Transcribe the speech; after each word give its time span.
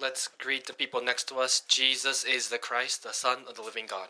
Let's 0.00 0.28
greet 0.38 0.66
the 0.66 0.72
people 0.72 1.02
next 1.02 1.24
to 1.28 1.36
us. 1.36 1.60
Jesus 1.68 2.24
is 2.24 2.48
the 2.48 2.56
Christ, 2.56 3.02
the 3.02 3.12
Son 3.12 3.40
of 3.46 3.56
the 3.56 3.62
living 3.62 3.84
God. 3.86 4.08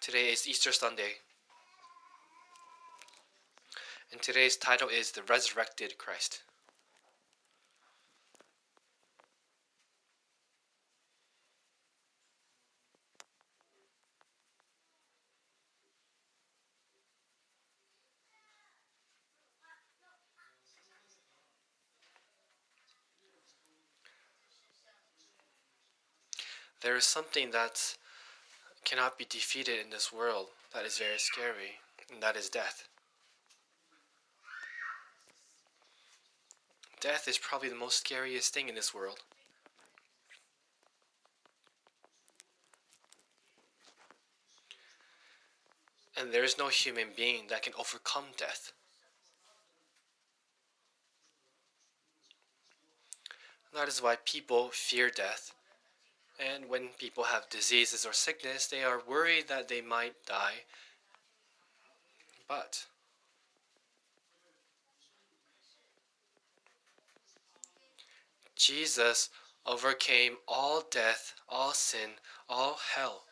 Today 0.00 0.32
is 0.32 0.48
Easter 0.48 0.72
Sunday. 0.72 1.16
And 4.10 4.22
today's 4.22 4.56
title 4.56 4.88
is 4.88 5.12
The 5.12 5.22
Resurrected 5.22 5.98
Christ. 5.98 6.40
There 26.90 26.96
is 26.96 27.04
something 27.04 27.52
that 27.52 27.96
cannot 28.84 29.16
be 29.16 29.24
defeated 29.24 29.78
in 29.78 29.90
this 29.90 30.12
world 30.12 30.48
that 30.74 30.84
is 30.84 30.98
very 30.98 31.18
scary, 31.18 31.78
and 32.12 32.20
that 32.20 32.34
is 32.34 32.48
death. 32.48 32.88
Death 37.00 37.28
is 37.28 37.38
probably 37.38 37.68
the 37.68 37.76
most 37.76 37.98
scariest 37.98 38.52
thing 38.52 38.68
in 38.68 38.74
this 38.74 38.92
world. 38.92 39.20
And 46.16 46.32
there 46.32 46.42
is 46.42 46.58
no 46.58 46.66
human 46.66 47.10
being 47.16 47.46
that 47.50 47.62
can 47.62 47.74
overcome 47.78 48.34
death. 48.36 48.72
That 53.72 53.86
is 53.86 54.02
why 54.02 54.16
people 54.24 54.70
fear 54.72 55.08
death 55.08 55.54
and 56.40 56.68
when 56.68 56.88
people 56.98 57.24
have 57.24 57.48
diseases 57.50 58.06
or 58.06 58.12
sickness, 58.12 58.66
they 58.66 58.82
are 58.82 59.02
worried 59.06 59.48
that 59.48 59.68
they 59.68 59.80
might 59.80 60.14
die. 60.26 60.64
But 62.48 62.86
Jesus 68.56 69.28
overcame 69.66 70.36
all 70.48 70.82
death, 70.90 71.34
all 71.48 71.72
sin, 71.72 72.10
all 72.48 72.78
hell. 72.94 73.24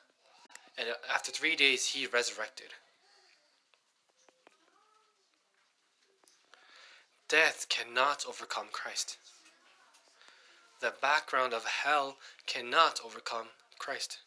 And 0.77 0.89
after 1.13 1.33
three 1.33 1.57
days, 1.57 1.87
he 1.87 2.07
resurrected. 2.07 2.69
Death 7.29 7.67
cannot 7.69 8.25
overcome 8.29 8.69
Christ 8.73 9.19
the 10.81 10.95
background 11.01 11.53
of 11.53 11.65
hell 11.65 12.17
cannot 12.47 13.01
overcome 13.05 13.49
Christ. 13.79 14.19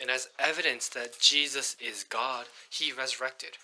And 0.00 0.10
as 0.10 0.28
evidence 0.38 0.88
that 0.90 1.18
Jesus 1.18 1.76
is 1.80 2.04
God, 2.04 2.46
he 2.70 2.92
resurrected. 2.92 3.58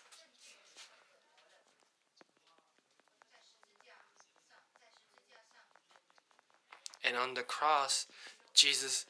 And 7.07 7.17
on 7.17 7.35
the 7.35 7.43
cross, 7.43 8.07
Jesus 8.55 9.05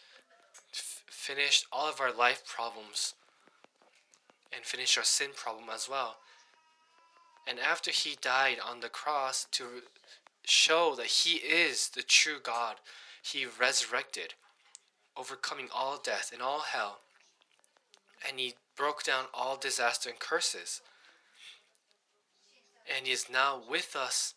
f- 0.73 1.05
finished 1.09 1.67
all 1.73 1.89
of 1.89 2.01
our 2.01 2.13
life 2.13 2.43
problems 2.45 3.15
and 4.53 4.65
finished 4.65 4.99
our 4.99 5.05
sin 5.05 5.31
problem 5.35 5.69
as 5.73 5.89
well. 5.89 6.17
And 7.47 7.59
after 7.59 7.91
he 7.91 8.17
died 8.21 8.57
on 8.65 8.81
the 8.81 8.89
cross 8.89 9.47
to 9.53 9.65
show 10.45 10.95
that 10.97 11.07
He 11.07 11.37
is 11.37 11.89
the 11.89 12.03
true 12.03 12.39
God. 12.43 12.77
He 13.23 13.47
resurrected, 13.47 14.35
overcoming 15.17 15.69
all 15.75 15.99
death 16.03 16.31
and 16.33 16.43
all 16.43 16.61
hell, 16.61 17.01
and 18.29 18.39
He 18.39 18.55
broke 18.77 19.03
down 19.03 19.27
all 19.33 19.57
disaster 19.57 20.11
and 20.11 20.19
curses. 20.19 20.81
And 22.97 23.07
He 23.07 23.13
is 23.13 23.27
now 23.31 23.61
with 23.69 23.97
us 23.97 24.35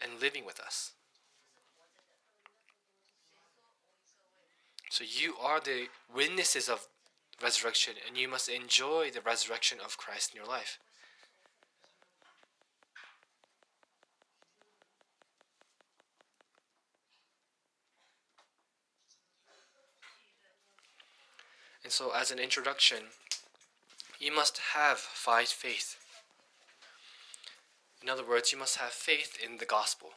and 0.00 0.20
living 0.20 0.44
with 0.44 0.60
us. 0.60 0.92
So 4.90 5.04
you 5.06 5.34
are 5.40 5.60
the 5.60 5.88
witnesses 6.14 6.68
of 6.68 6.88
resurrection, 7.42 7.94
and 8.06 8.16
you 8.16 8.28
must 8.28 8.48
enjoy 8.48 9.10
the 9.10 9.20
resurrection 9.20 9.78
of 9.84 9.98
Christ 9.98 10.32
in 10.32 10.38
your 10.38 10.48
life. 10.48 10.78
And 21.88 21.92
so, 21.94 22.10
as 22.14 22.30
an 22.30 22.38
introduction, 22.38 22.98
you 24.20 24.30
must 24.30 24.58
have 24.74 24.98
five 24.98 25.48
faith. 25.48 25.96
In 28.02 28.10
other 28.10 28.28
words, 28.28 28.52
you 28.52 28.58
must 28.58 28.76
have 28.76 28.90
faith 28.90 29.38
in 29.42 29.56
the 29.56 29.64
gospel. 29.64 30.10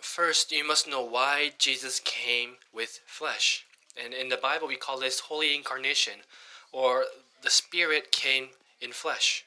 First, 0.00 0.52
you 0.52 0.64
must 0.64 0.88
know 0.88 1.02
why 1.02 1.50
Jesus 1.58 2.00
came 2.04 2.58
with 2.72 3.00
flesh. 3.06 3.66
And 4.00 4.14
in 4.14 4.28
the 4.28 4.36
Bible, 4.36 4.68
we 4.68 4.76
call 4.76 5.00
this 5.00 5.18
Holy 5.18 5.52
Incarnation, 5.56 6.20
or 6.70 7.06
the 7.42 7.50
Spirit 7.50 8.12
came 8.12 8.50
in 8.80 8.92
flesh. 8.92 9.44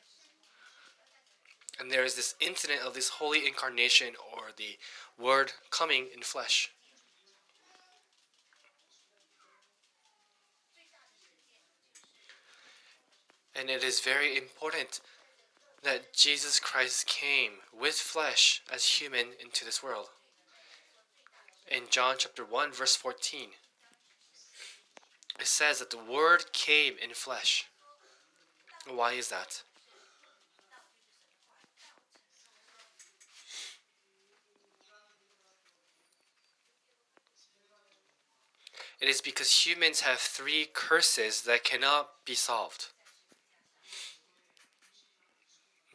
And 1.80 1.92
there 1.92 2.06
is 2.06 2.16
this 2.16 2.36
incident 2.40 2.82
of 2.86 2.94
this 2.94 3.10
holy 3.10 3.48
incarnation 3.48 4.10
or 4.32 4.52
the 4.58 4.78
Word 5.22 5.54
coming 5.72 6.08
in 6.16 6.22
flesh. 6.22 6.72
And 13.56 13.70
it 13.70 13.84
is 13.84 14.00
very 14.00 14.38
important 14.38 15.00
that 15.84 16.14
Jesus 16.14 16.60
Christ 16.60 17.08
came 17.08 17.52
with 17.78 17.96
flesh 17.96 18.62
as 18.72 18.86
human 18.86 19.28
into 19.40 19.66
this 19.66 19.84
world. 19.84 20.08
In 21.70 21.84
John 21.90 22.16
chapter 22.18 22.44
1 22.44 22.72
verse 22.72 22.96
14 22.96 23.50
it 25.40 25.48
says 25.48 25.80
that 25.80 25.90
the 25.90 25.98
word 25.98 26.46
came 26.54 26.94
in 27.04 27.12
flesh. 27.12 27.66
Why 28.88 29.14
is 29.14 29.30
that? 29.30 29.64
It 39.04 39.10
is 39.10 39.20
because 39.20 39.66
humans 39.66 40.00
have 40.00 40.20
three 40.20 40.66
curses 40.74 41.42
that 41.42 41.66
cannot 41.66 42.12
be 42.26 42.36
solved. 42.36 42.88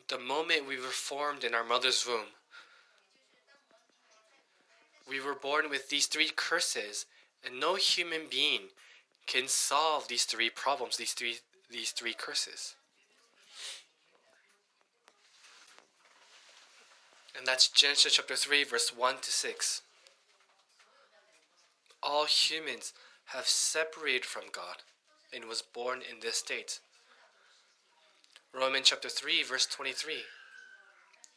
The 0.08 0.18
moment 0.18 0.68
we 0.68 0.76
were 0.76 0.88
formed 0.88 1.42
in 1.42 1.54
our 1.54 1.64
mother's 1.64 2.06
womb, 2.06 2.26
we 5.08 5.22
were 5.22 5.34
born 5.34 5.70
with 5.70 5.88
these 5.88 6.06
three 6.06 6.28
curses, 6.36 7.06
and 7.42 7.58
no 7.58 7.76
human 7.76 8.26
being 8.30 8.68
can 9.26 9.48
solve 9.48 10.08
these 10.08 10.24
three 10.24 10.50
problems, 10.50 10.98
these 10.98 11.14
three 11.14 11.38
these 11.70 11.92
three 11.92 12.12
curses. 12.12 12.74
And 17.34 17.46
that's 17.46 17.68
Genesis 17.68 18.16
chapter 18.16 18.36
3, 18.36 18.64
verse 18.64 18.92
1 18.94 19.14
to 19.22 19.32
6 19.32 19.82
all 22.02 22.24
humans 22.24 22.92
have 23.32 23.46
separated 23.46 24.24
from 24.24 24.44
God 24.52 24.82
and 25.34 25.44
was 25.44 25.62
born 25.62 25.98
in 25.98 26.20
this 26.20 26.36
state. 26.36 26.80
Romans 28.54 28.88
chapter 28.88 29.08
3 29.08 29.42
verse 29.42 29.66
23 29.66 30.22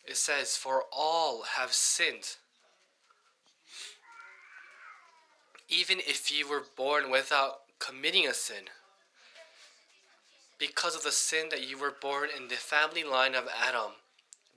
it 0.06 0.18
says 0.18 0.58
for 0.58 0.86
all 0.92 1.44
have 1.58 1.74
sinned. 1.74 2.38
Even 5.70 6.00
if 6.00 6.32
you 6.32 6.50
were 6.50 6.64
born 6.76 7.12
without 7.12 7.60
committing 7.80 8.28
a 8.28 8.34
sin 8.34 8.66
because 10.60 10.96
of 10.96 11.04
the 11.04 11.12
sin 11.12 11.48
that 11.50 11.68
you 11.68 11.78
were 11.78 11.94
born 12.02 12.30
in 12.36 12.48
the 12.48 12.56
family 12.56 13.04
line 13.04 13.34
of 13.34 13.48
Adam 13.68 13.94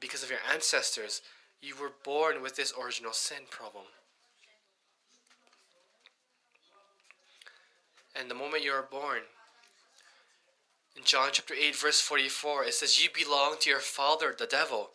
because 0.01 0.23
of 0.23 0.31
your 0.31 0.41
ancestors 0.53 1.23
you 1.63 1.75
were 1.81 1.93
born 2.05 2.43
with 2.43 2.57
this 2.57 2.75
original 2.79 3.13
sin 3.13 3.45
problem 3.49 3.85
and 8.15 8.31
the 8.31 8.35
moment 8.35 8.65
you 8.65 8.73
are 8.73 8.83
born. 8.89 9.23
In 10.97 11.03
John 11.05 11.31
chapter 11.33 11.55
8, 11.55 11.75
verse 11.75 12.01
44, 12.01 12.65
it 12.65 12.75
says, 12.75 13.03
You 13.03 13.11
belong 13.13 13.57
to 13.61 13.71
your 13.71 13.81
father, 13.81 14.35
the 14.37 14.47
devil. 14.47 14.91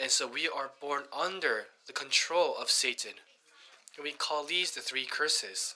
And 0.00 0.10
so 0.10 0.26
we 0.26 0.48
are 0.48 0.70
born 0.80 1.04
under 1.12 1.66
the 1.86 1.92
control 1.92 2.54
of 2.56 2.70
Satan. 2.70 3.14
And 3.96 4.04
we 4.04 4.12
call 4.12 4.44
these 4.44 4.72
the 4.72 4.80
three 4.80 5.06
curses. 5.06 5.74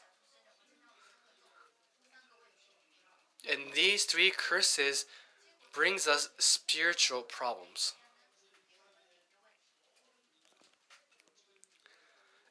And 3.51 3.73
these 3.75 4.05
three 4.05 4.31
curses 4.31 5.07
brings 5.73 6.07
us 6.07 6.31
spiritual 6.39 7.23
problems. 7.23 7.95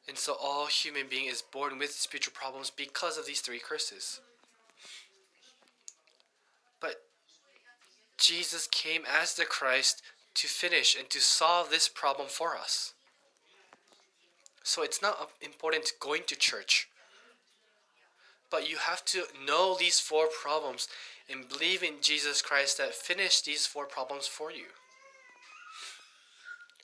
And 0.08 0.16
so 0.16 0.34
all 0.42 0.66
human 0.66 1.06
being 1.08 1.26
is 1.26 1.42
born 1.42 1.78
with 1.78 1.92
spiritual 1.92 2.32
problems 2.32 2.70
because 2.70 3.18
of 3.18 3.26
these 3.26 3.42
three 3.42 3.58
curses. 3.58 4.20
But 6.80 7.02
Jesus 8.16 8.66
came 8.66 9.02
as 9.06 9.34
the 9.34 9.44
Christ 9.44 10.02
to 10.36 10.46
finish 10.46 10.96
and 10.98 11.10
to 11.10 11.20
solve 11.20 11.68
this 11.68 11.88
problem 11.88 12.28
for 12.28 12.56
us. 12.56 12.94
So 14.62 14.82
it's 14.82 15.02
not 15.02 15.30
important 15.42 15.92
going 16.00 16.22
to 16.26 16.36
church. 16.36 16.88
But 18.50 18.68
you 18.68 18.78
have 18.78 19.04
to 19.06 19.24
know 19.46 19.76
these 19.78 20.00
four 20.00 20.26
problems 20.42 20.88
and 21.28 21.48
believe 21.50 21.82
in 21.82 21.94
Jesus 22.00 22.40
Christ 22.40 22.78
that 22.78 22.94
finished 22.94 23.44
these 23.44 23.66
four 23.66 23.84
problems 23.84 24.26
for 24.26 24.50
you. 24.50 24.64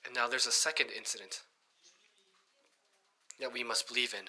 And 0.05 0.13
now 0.13 0.27
there's 0.27 0.45
a 0.45 0.51
second 0.51 0.89
incident 0.95 1.41
that 3.39 3.53
we 3.53 3.63
must 3.63 3.87
believe 3.87 4.13
in. 4.13 4.25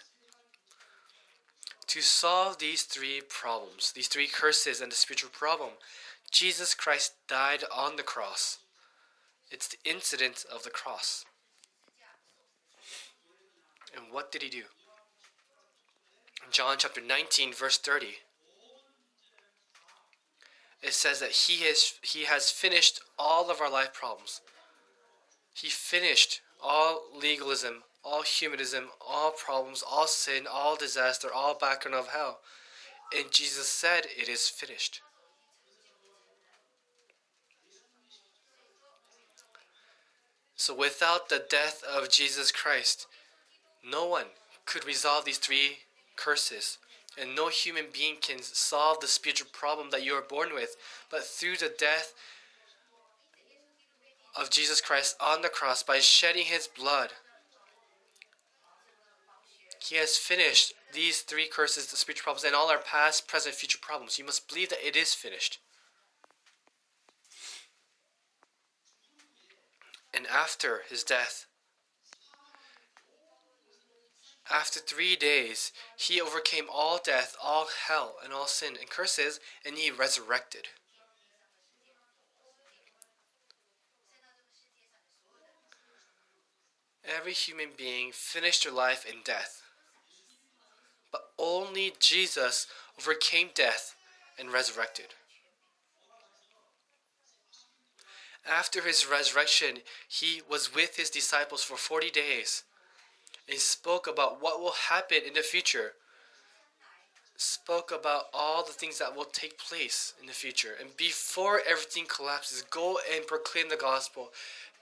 To 1.89 2.01
solve 2.01 2.59
these 2.59 2.83
three 2.83 3.23
problems, 3.29 3.93
these 3.93 4.09
three 4.09 4.27
curses 4.27 4.81
and 4.81 4.91
the 4.91 4.97
spiritual 4.97 5.31
problem, 5.31 5.71
Jesus 6.31 6.75
Christ 6.75 7.13
died 7.29 7.63
on 7.75 7.97
the 7.97 8.03
cross. 8.03 8.59
It's 9.51 9.69
the 9.69 9.79
incident 9.89 10.45
of 10.53 10.65
the 10.65 10.71
cross. 10.71 11.25
And 13.95 14.07
what 14.11 14.33
did 14.33 14.43
he 14.43 14.51
do? 14.51 14.65
John 16.51 16.77
chapter 16.79 17.01
19, 17.01 17.53
verse 17.53 17.79
30, 17.79 18.07
it 20.83 20.93
says 20.93 21.21
that 21.21 21.31
he 21.31 21.65
has, 21.65 21.95
he 22.03 22.25
has 22.25 22.51
finished 22.51 23.01
all 23.19 23.51
of 23.51 23.61
our 23.61 23.71
life 23.71 23.93
problems. 23.93 24.41
He 25.55 25.69
finished 25.69 26.43
all 26.63 27.01
legalism, 27.19 27.83
all 28.07 28.23
humanism, 28.23 28.85
all 29.07 29.33
problems, 29.33 29.83
all 29.83 30.07
sin, 30.07 30.47
all 30.51 30.77
disaster, 30.77 31.29
all 31.35 31.55
background 31.55 31.97
of 31.97 32.09
hell. 32.09 32.39
And 33.17 33.31
Jesus 33.33 33.69
said, 33.69 34.07
It 34.17 34.29
is 34.29 34.49
finished. 34.49 35.01
So 40.55 40.75
without 40.75 41.29
the 41.29 41.45
death 41.51 41.83
of 41.85 42.09
Jesus 42.09 42.51
Christ, 42.51 43.07
no 43.85 44.07
one 44.07 44.27
could 44.65 44.87
resolve 44.87 45.25
these 45.25 45.39
three 45.39 45.79
curses. 46.17 46.79
And 47.21 47.35
no 47.35 47.49
human 47.49 47.87
being 47.93 48.17
can 48.21 48.43
solve 48.43 49.01
the 49.01 49.07
spiritual 49.07 49.49
problem 49.53 49.91
that 49.91 50.05
you 50.05 50.15
are 50.15 50.23
born 50.23 50.55
with. 50.55 50.77
But 51.11 51.25
through 51.25 51.57
the 51.57 51.73
death 51.77 52.15
of 54.39 54.51
Jesus 54.51 54.81
Christ 54.81 55.17
on 55.21 55.43
the 55.43 55.49
cross, 55.49 55.83
by 55.83 55.99
shedding 55.99 56.47
his 56.47 56.69
blood, 56.69 57.11
he 59.89 59.97
has 59.97 60.17
finished 60.17 60.73
these 60.93 61.21
three 61.21 61.47
curses, 61.47 61.87
the 61.87 61.97
spiritual 61.97 62.25
problems, 62.25 62.45
and 62.45 62.55
all 62.55 62.71
our 62.71 62.79
past, 62.79 63.29
present, 63.29 63.55
future 63.55 63.79
problems. 63.81 64.19
You 64.19 64.25
must 64.25 64.49
believe 64.49 64.71
that 64.71 64.87
it 64.87 64.97
is 64.97 65.15
finished. 65.15 65.59
And 70.13 70.27
after 70.27 70.83
his 70.89 71.05
death, 71.05 71.47
after 74.51 74.81
three 74.81 75.15
days, 75.15 75.73
he 75.97 76.21
overcame 76.21 76.67
all 76.73 76.99
death, 77.03 77.37
all 77.43 77.69
hell, 77.87 78.17
and 78.25 78.33
all 78.33 78.47
sin 78.47 78.77
and 78.81 78.89
curses, 78.89 79.39
and 79.65 79.77
he 79.77 79.91
resurrected. 79.91 80.69
Every 87.05 87.33
human 87.33 87.69
being 87.77 88.11
finished 88.13 88.65
their 88.65 88.73
life 88.73 89.05
in 89.05 89.17
death. 89.25 89.63
But 91.17 91.45
only 91.45 91.95
Jesus 91.99 92.67
overcame 92.99 93.49
death 93.55 93.95
and 94.39 94.53
resurrected. 94.53 95.07
After 98.47 98.83
his 98.83 99.07
resurrection, 99.11 99.79
he 100.09 100.43
was 100.49 100.75
with 100.75 100.97
his 100.97 101.09
disciples 101.09 101.63
for 101.65 101.79
40 101.79 102.11
days 102.11 102.65
and 103.49 103.59
spoke 103.59 104.07
about 104.07 104.43
what 104.43 104.61
will 104.61 104.75
happen 104.91 105.21
in 105.27 105.33
the 105.33 105.41
future. 105.41 105.93
Spoke 107.39 107.91
about 107.91 108.25
all 108.35 108.63
the 108.63 108.73
things 108.73 108.99
that 108.99 109.17
will 109.17 109.25
take 109.25 109.59
place 109.59 110.13
in 110.21 110.27
the 110.27 110.33
future. 110.35 110.75
And 110.79 110.95
before 110.99 111.63
everything 111.67 112.05
collapses, 112.07 112.63
go 112.63 112.99
and 113.15 113.27
proclaim 113.27 113.71
the 113.71 113.77
gospel. 113.77 114.33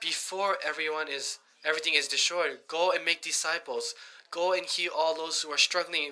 Before 0.00 0.56
everyone 0.66 1.06
is 1.08 1.38
everything 1.64 1.94
is 1.94 2.08
destroyed, 2.08 2.58
go 2.66 2.90
and 2.90 3.04
make 3.04 3.22
disciples. 3.22 3.94
Go 4.34 4.52
and 4.52 4.66
heal 4.66 4.90
all 4.96 5.14
those 5.14 5.42
who 5.42 5.52
are 5.52 5.58
struggling. 5.58 6.10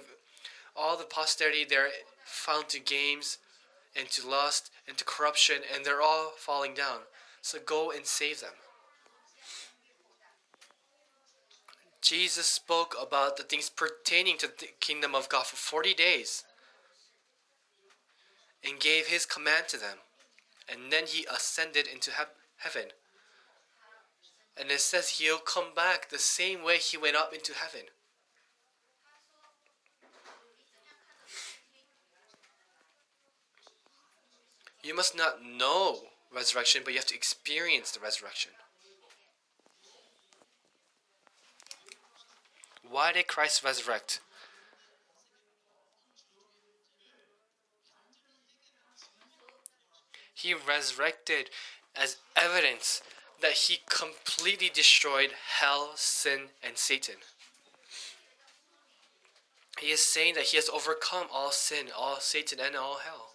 All 0.77 0.97
the 0.97 1.03
posterity 1.03 1.65
they're 1.69 1.89
found 2.25 2.69
to 2.69 2.79
games 2.79 3.39
and 3.97 4.09
to 4.11 4.29
lust 4.29 4.71
and 4.87 4.97
to 4.97 5.05
corruption, 5.05 5.57
and 5.75 5.85
they're 5.85 6.01
all 6.01 6.31
falling 6.37 6.73
down. 6.73 7.01
So 7.41 7.59
go 7.59 7.91
and 7.91 8.07
save 8.07 8.41
them. 8.41 8.53
Jesus 12.01 12.47
spoke 12.47 12.95
about 13.01 13.37
the 13.37 13.43
things 13.43 13.69
pertaining 13.69 14.39
to 14.39 14.47
the 14.47 14.69
kingdom 14.79 15.17
of 15.17 15.29
God 15.29 15.47
for 15.47 15.57
40 15.57 15.93
days 15.93 16.45
and 18.65 18.79
gave 18.79 19.09
his 19.09 19.27
command 19.27 19.67
to 19.69 19.77
them. 19.77 19.99
And 20.69 20.93
then 20.93 21.07
he 21.09 21.27
ascended 21.27 21.89
into 21.93 22.13
he- 22.13 22.25
heaven. 22.59 22.91
And 24.57 24.71
it 24.71 24.81
says 24.81 25.11
he'll 25.11 25.39
come 25.39 25.75
back 25.75 26.09
the 26.09 26.21
same 26.21 26.63
way 26.63 26.79
he 26.79 26.97
went 26.97 27.17
up 27.17 27.35
into 27.35 27.53
heaven. 27.53 27.89
You 34.83 34.95
must 34.97 35.17
not 35.17 35.45
know 35.45 35.99
resurrection, 36.35 36.83
but 36.85 36.93
you 36.93 36.99
have 36.99 37.07
to 37.07 37.15
experience 37.15 37.93
the 37.93 38.01
resurrection. 38.01 38.53
Why 42.89 43.13
did 43.13 43.27
Christ 43.27 43.65
resurrect? 43.65 44.21
He 50.35 50.55
resurrected 50.55 51.51
as 51.95 52.17
evidence 52.37 53.01
that 53.41 53.53
he 53.53 53.79
completely 53.89 54.69
destroyed 54.69 55.31
hell, 55.61 55.93
sin, 55.95 56.49
and 56.63 56.77
Satan. 56.77 57.17
He 59.79 59.91
is 59.91 60.05
saying 60.05 60.35
that 60.35 60.45
he 60.45 60.57
has 60.57 60.69
overcome 60.69 61.27
all 61.33 61.51
sin, 61.51 61.87
all 61.97 62.17
Satan, 62.21 62.59
and 62.61 62.77
all 62.77 62.99
hell. 62.99 63.32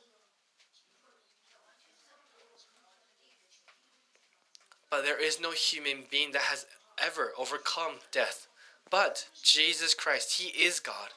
But 4.89 5.03
there 5.03 5.21
is 5.21 5.41
no 5.41 5.51
human 5.51 6.03
being 6.09 6.31
that 6.31 6.43
has 6.43 6.65
ever 7.03 7.31
overcome 7.37 7.99
death. 8.11 8.47
But 8.89 9.27
Jesus 9.43 9.93
Christ, 9.93 10.39
He 10.39 10.49
is 10.49 10.79
God. 10.79 11.09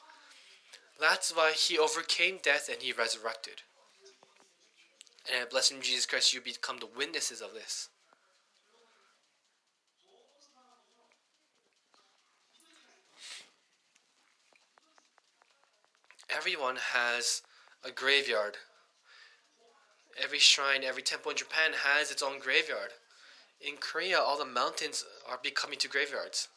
That's 0.99 1.35
why 1.35 1.53
He 1.53 1.77
overcame 1.77 2.39
death 2.43 2.69
and 2.71 2.81
He 2.81 2.91
resurrected. 2.91 3.61
And 5.33 5.49
blessed 5.49 5.71
in 5.71 5.81
Jesus 5.81 6.05
Christ, 6.05 6.33
you 6.33 6.41
become 6.41 6.77
the 6.79 6.89
witnesses 6.97 7.41
of 7.41 7.53
this. 7.53 7.89
Everyone 16.29 16.77
has 16.93 17.41
a 17.83 17.91
graveyard. 17.91 18.57
Every 20.21 20.39
shrine, 20.39 20.83
every 20.83 21.03
temple 21.03 21.31
in 21.31 21.37
Japan 21.37 21.71
has 21.83 22.09
its 22.09 22.23
own 22.23 22.39
graveyard. 22.39 22.91
In 23.65 23.77
Korea, 23.79 24.19
all 24.19 24.37
the 24.37 24.45
mountains 24.45 25.05
are 25.29 25.39
becoming 25.41 25.77
to 25.79 25.87
graveyards 25.87 26.47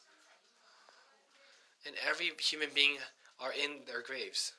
and 1.86 1.94
every 2.08 2.30
human 2.40 2.68
being 2.74 2.96
are 3.40 3.52
in 3.52 3.80
their 3.86 4.02
graves 4.02 4.52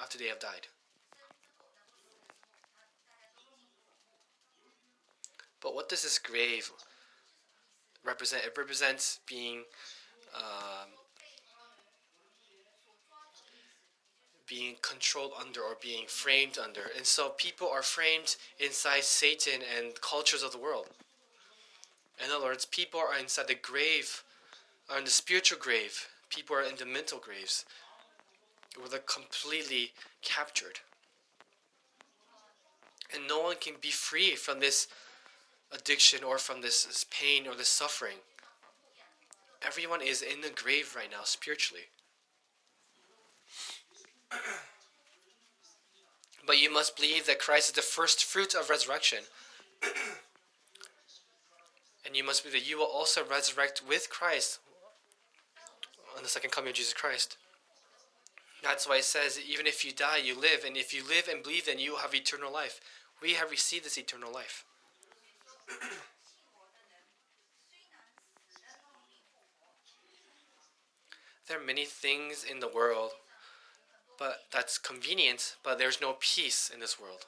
after 0.00 0.18
they 0.18 0.26
have 0.26 0.38
died. 0.38 0.68
But 5.60 5.74
what 5.74 5.88
does 5.88 6.02
this 6.02 6.18
grave 6.18 6.70
represent? 8.04 8.44
It 8.44 8.54
represents 8.58 9.20
being 9.28 9.62
um, 10.34 10.90
being 14.48 14.74
controlled 14.82 15.32
under 15.40 15.60
or 15.60 15.76
being 15.80 16.04
framed 16.08 16.58
under. 16.58 16.82
And 16.96 17.06
so 17.06 17.30
people 17.30 17.68
are 17.68 17.82
framed 17.82 18.36
inside 18.58 19.04
Satan 19.04 19.60
and 19.78 19.98
cultures 20.00 20.42
of 20.42 20.52
the 20.52 20.58
world. 20.58 20.88
In 22.24 22.30
other 22.30 22.44
words, 22.44 22.64
people 22.64 23.00
are 23.00 23.18
inside 23.18 23.48
the 23.48 23.54
grave, 23.54 24.22
are 24.88 24.98
in 24.98 25.04
the 25.04 25.10
spiritual 25.10 25.58
grave 25.58 26.08
people 26.32 26.56
are 26.56 26.62
in 26.62 26.76
the 26.76 26.86
mental 26.86 27.18
graves, 27.18 27.64
where 28.76 28.88
they're 28.88 29.00
completely 29.00 29.92
captured. 30.22 30.80
And 33.14 33.28
no 33.28 33.42
one 33.42 33.56
can 33.60 33.74
be 33.80 33.90
free 33.90 34.34
from 34.34 34.60
this 34.60 34.88
addiction 35.70 36.24
or 36.24 36.38
from 36.38 36.62
this, 36.62 36.84
this 36.84 37.04
pain 37.10 37.46
or 37.46 37.54
this 37.54 37.68
suffering. 37.68 38.16
Everyone 39.64 40.00
is 40.00 40.22
in 40.22 40.40
the 40.40 40.50
grave 40.50 40.94
right 40.96 41.10
now, 41.10 41.24
spiritually. 41.24 41.84
but 46.46 46.58
you 46.58 46.72
must 46.72 46.96
believe 46.96 47.26
that 47.26 47.38
Christ 47.38 47.68
is 47.68 47.74
the 47.74 47.82
first 47.82 48.24
fruit 48.24 48.54
of 48.54 48.70
resurrection. 48.70 49.18
and 52.04 52.16
you 52.16 52.24
must 52.24 52.42
believe 52.42 52.60
that 52.60 52.68
you 52.68 52.78
will 52.78 52.86
also 52.86 53.22
resurrect 53.24 53.82
with 53.86 54.08
Christ 54.10 54.58
on 56.16 56.22
the 56.22 56.28
second 56.28 56.50
coming 56.50 56.70
of 56.70 56.76
Jesus 56.76 56.92
Christ. 56.92 57.36
That's 58.62 58.88
why 58.88 58.98
it 58.98 59.04
says, 59.04 59.38
even 59.40 59.66
if 59.66 59.84
you 59.84 59.92
die, 59.92 60.18
you 60.18 60.38
live. 60.38 60.64
And 60.64 60.76
if 60.76 60.94
you 60.94 61.02
live 61.06 61.28
and 61.28 61.42
believe, 61.42 61.66
then 61.66 61.78
you 61.78 61.92
will 61.92 61.98
have 61.98 62.14
eternal 62.14 62.52
life. 62.52 62.80
We 63.20 63.34
have 63.34 63.50
received 63.50 63.84
this 63.84 63.98
eternal 63.98 64.32
life. 64.32 64.64
there 71.48 71.60
are 71.60 71.64
many 71.64 71.84
things 71.84 72.44
in 72.48 72.60
the 72.60 72.68
world 72.68 73.10
but 74.22 74.44
that's 74.52 74.78
convenient, 74.78 75.56
but 75.64 75.78
there's 75.78 76.00
no 76.00 76.16
peace 76.20 76.70
in 76.72 76.78
this 76.78 77.00
world. 77.00 77.26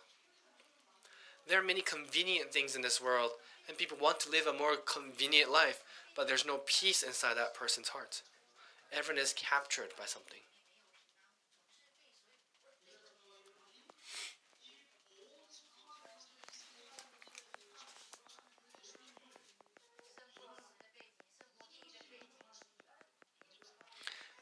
There 1.48 1.58
are 1.58 1.64
many 1.64 1.80
convenient 1.80 2.52
things 2.52 2.76
in 2.76 2.82
this 2.82 3.02
world, 3.02 3.30
and 3.68 3.78
people 3.78 3.96
want 4.00 4.20
to 4.20 4.30
live 4.30 4.46
a 4.46 4.52
more 4.52 4.76
convenient 4.76 5.50
life, 5.50 5.82
but 6.16 6.28
there's 6.28 6.46
no 6.46 6.60
peace 6.66 7.02
inside 7.02 7.36
that 7.36 7.54
person's 7.54 7.88
heart. 7.88 8.22
Everyone 8.92 9.22
is 9.22 9.32
captured 9.32 9.90
by 9.98 10.04
something. 10.06 10.40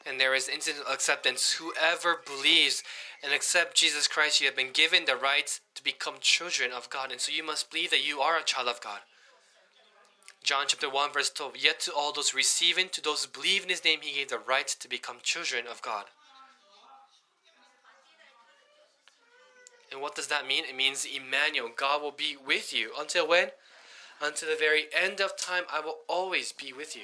and 0.07 0.21
there 0.21 0.35
is 0.35 0.49
instant 0.49 0.79
acceptance. 0.91 1.53
Whoever 1.53 2.21
believes 2.25 2.83
and 3.23 3.33
accept 3.33 3.77
Jesus 3.77 4.09
Christ, 4.09 4.41
you 4.41 4.47
have 4.47 4.57
been 4.57 4.73
given 4.73 5.05
the 5.05 5.17
right 5.17 5.59
to 5.75 5.83
become 5.83 6.15
children 6.21 6.71
of 6.73 6.91
God. 6.91 7.11
And 7.11 7.21
so 7.21 7.33
you 7.33 7.45
must 7.45 7.71
believe 7.71 7.91
that 7.91 8.07
you 8.07 8.21
are 8.21 8.39
a 8.39 8.45
child 8.45 8.69
of 8.69 8.81
God. 8.81 9.01
John 10.43 10.65
chapter 10.67 10.91
1, 10.91 11.13
verse 11.13 11.31
12. 11.31 11.57
Yet 11.57 11.81
to 11.81 11.93
all 11.93 12.13
those 12.13 12.35
receiving, 12.35 12.89
to 12.91 13.01
those 13.01 13.25
who 13.25 13.31
believe 13.31 13.63
in 13.63 13.69
his 13.69 13.85
name, 13.85 14.01
he 14.03 14.15
gave 14.15 14.29
the 14.29 14.39
right 14.39 14.67
to 14.67 14.89
become 14.89 15.19
children 15.23 15.67
of 15.71 15.83
God. 15.83 16.07
And 19.93 20.01
what 20.01 20.15
does 20.17 20.27
that 20.29 20.47
mean? 20.47 20.65
It 20.65 20.75
means 20.75 21.07
Emmanuel, 21.07 21.71
God 21.75 22.03
will 22.03 22.13
be 22.13 22.37
with 22.37 22.73
you. 22.73 22.91
Until 22.99 23.29
when? 23.29 23.51
Until 24.21 24.49
the 24.49 24.57
very 24.57 24.87
end 24.99 25.21
of 25.21 25.37
time, 25.37 25.65
I 25.73 25.81
will 25.81 25.99
always 26.09 26.51
be 26.53 26.73
with 26.73 26.97
you. 26.97 27.03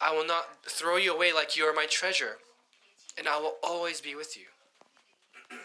I 0.00 0.14
will 0.14 0.26
not 0.26 0.64
throw 0.64 0.96
you 0.96 1.14
away 1.14 1.32
like 1.32 1.56
you 1.56 1.64
are 1.64 1.74
my 1.74 1.86
treasure, 1.86 2.38
and 3.16 3.28
I 3.28 3.38
will 3.38 3.56
always 3.62 4.00
be 4.00 4.14
with 4.14 4.36
you. 4.36 4.44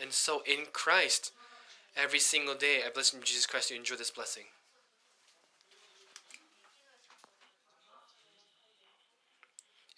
and 0.00 0.12
so 0.12 0.42
in 0.46 0.66
Christ, 0.72 1.32
every 1.96 2.18
single 2.18 2.54
day, 2.54 2.80
I 2.86 2.90
bless 2.90 3.12
you 3.12 3.20
Jesus 3.20 3.46
Christ 3.46 3.68
to 3.68 3.76
enjoy 3.76 3.96
this 3.96 4.10
blessing. 4.10 4.44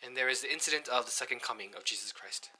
And 0.04 0.16
there 0.16 0.28
is 0.28 0.42
the 0.42 0.52
incident 0.52 0.88
of 0.88 1.06
the 1.06 1.10
second 1.10 1.40
coming 1.40 1.70
of 1.76 1.84
Jesus 1.84 2.12
Christ. 2.12 2.50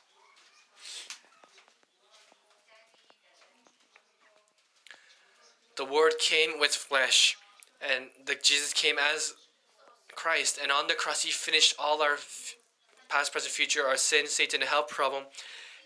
The 5.77 5.85
Word 5.85 6.15
came 6.21 6.59
with 6.59 6.71
flesh 6.71 7.37
and 7.87 8.07
the 8.25 8.37
Jesus 8.43 8.73
came 8.73 8.97
as 8.99 9.35
Christ, 10.15 10.59
and 10.63 10.71
on 10.71 10.87
the 10.87 10.95
cross 10.95 11.23
he 11.23 11.31
finished 11.31 11.75
all 11.79 12.01
our 12.03 12.17
past, 13.09 13.33
present, 13.33 13.53
future, 13.53 13.87
our 13.87 13.97
sin, 13.97 14.27
Satan, 14.27 14.61
hell 14.63 14.85
problem, 14.85 15.25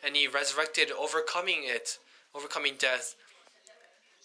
and 0.05 0.15
he 0.15 0.29
resurrected, 0.29 0.91
overcoming 0.93 1.63
it, 1.63 1.99
overcoming 2.35 2.75
death. 2.79 3.17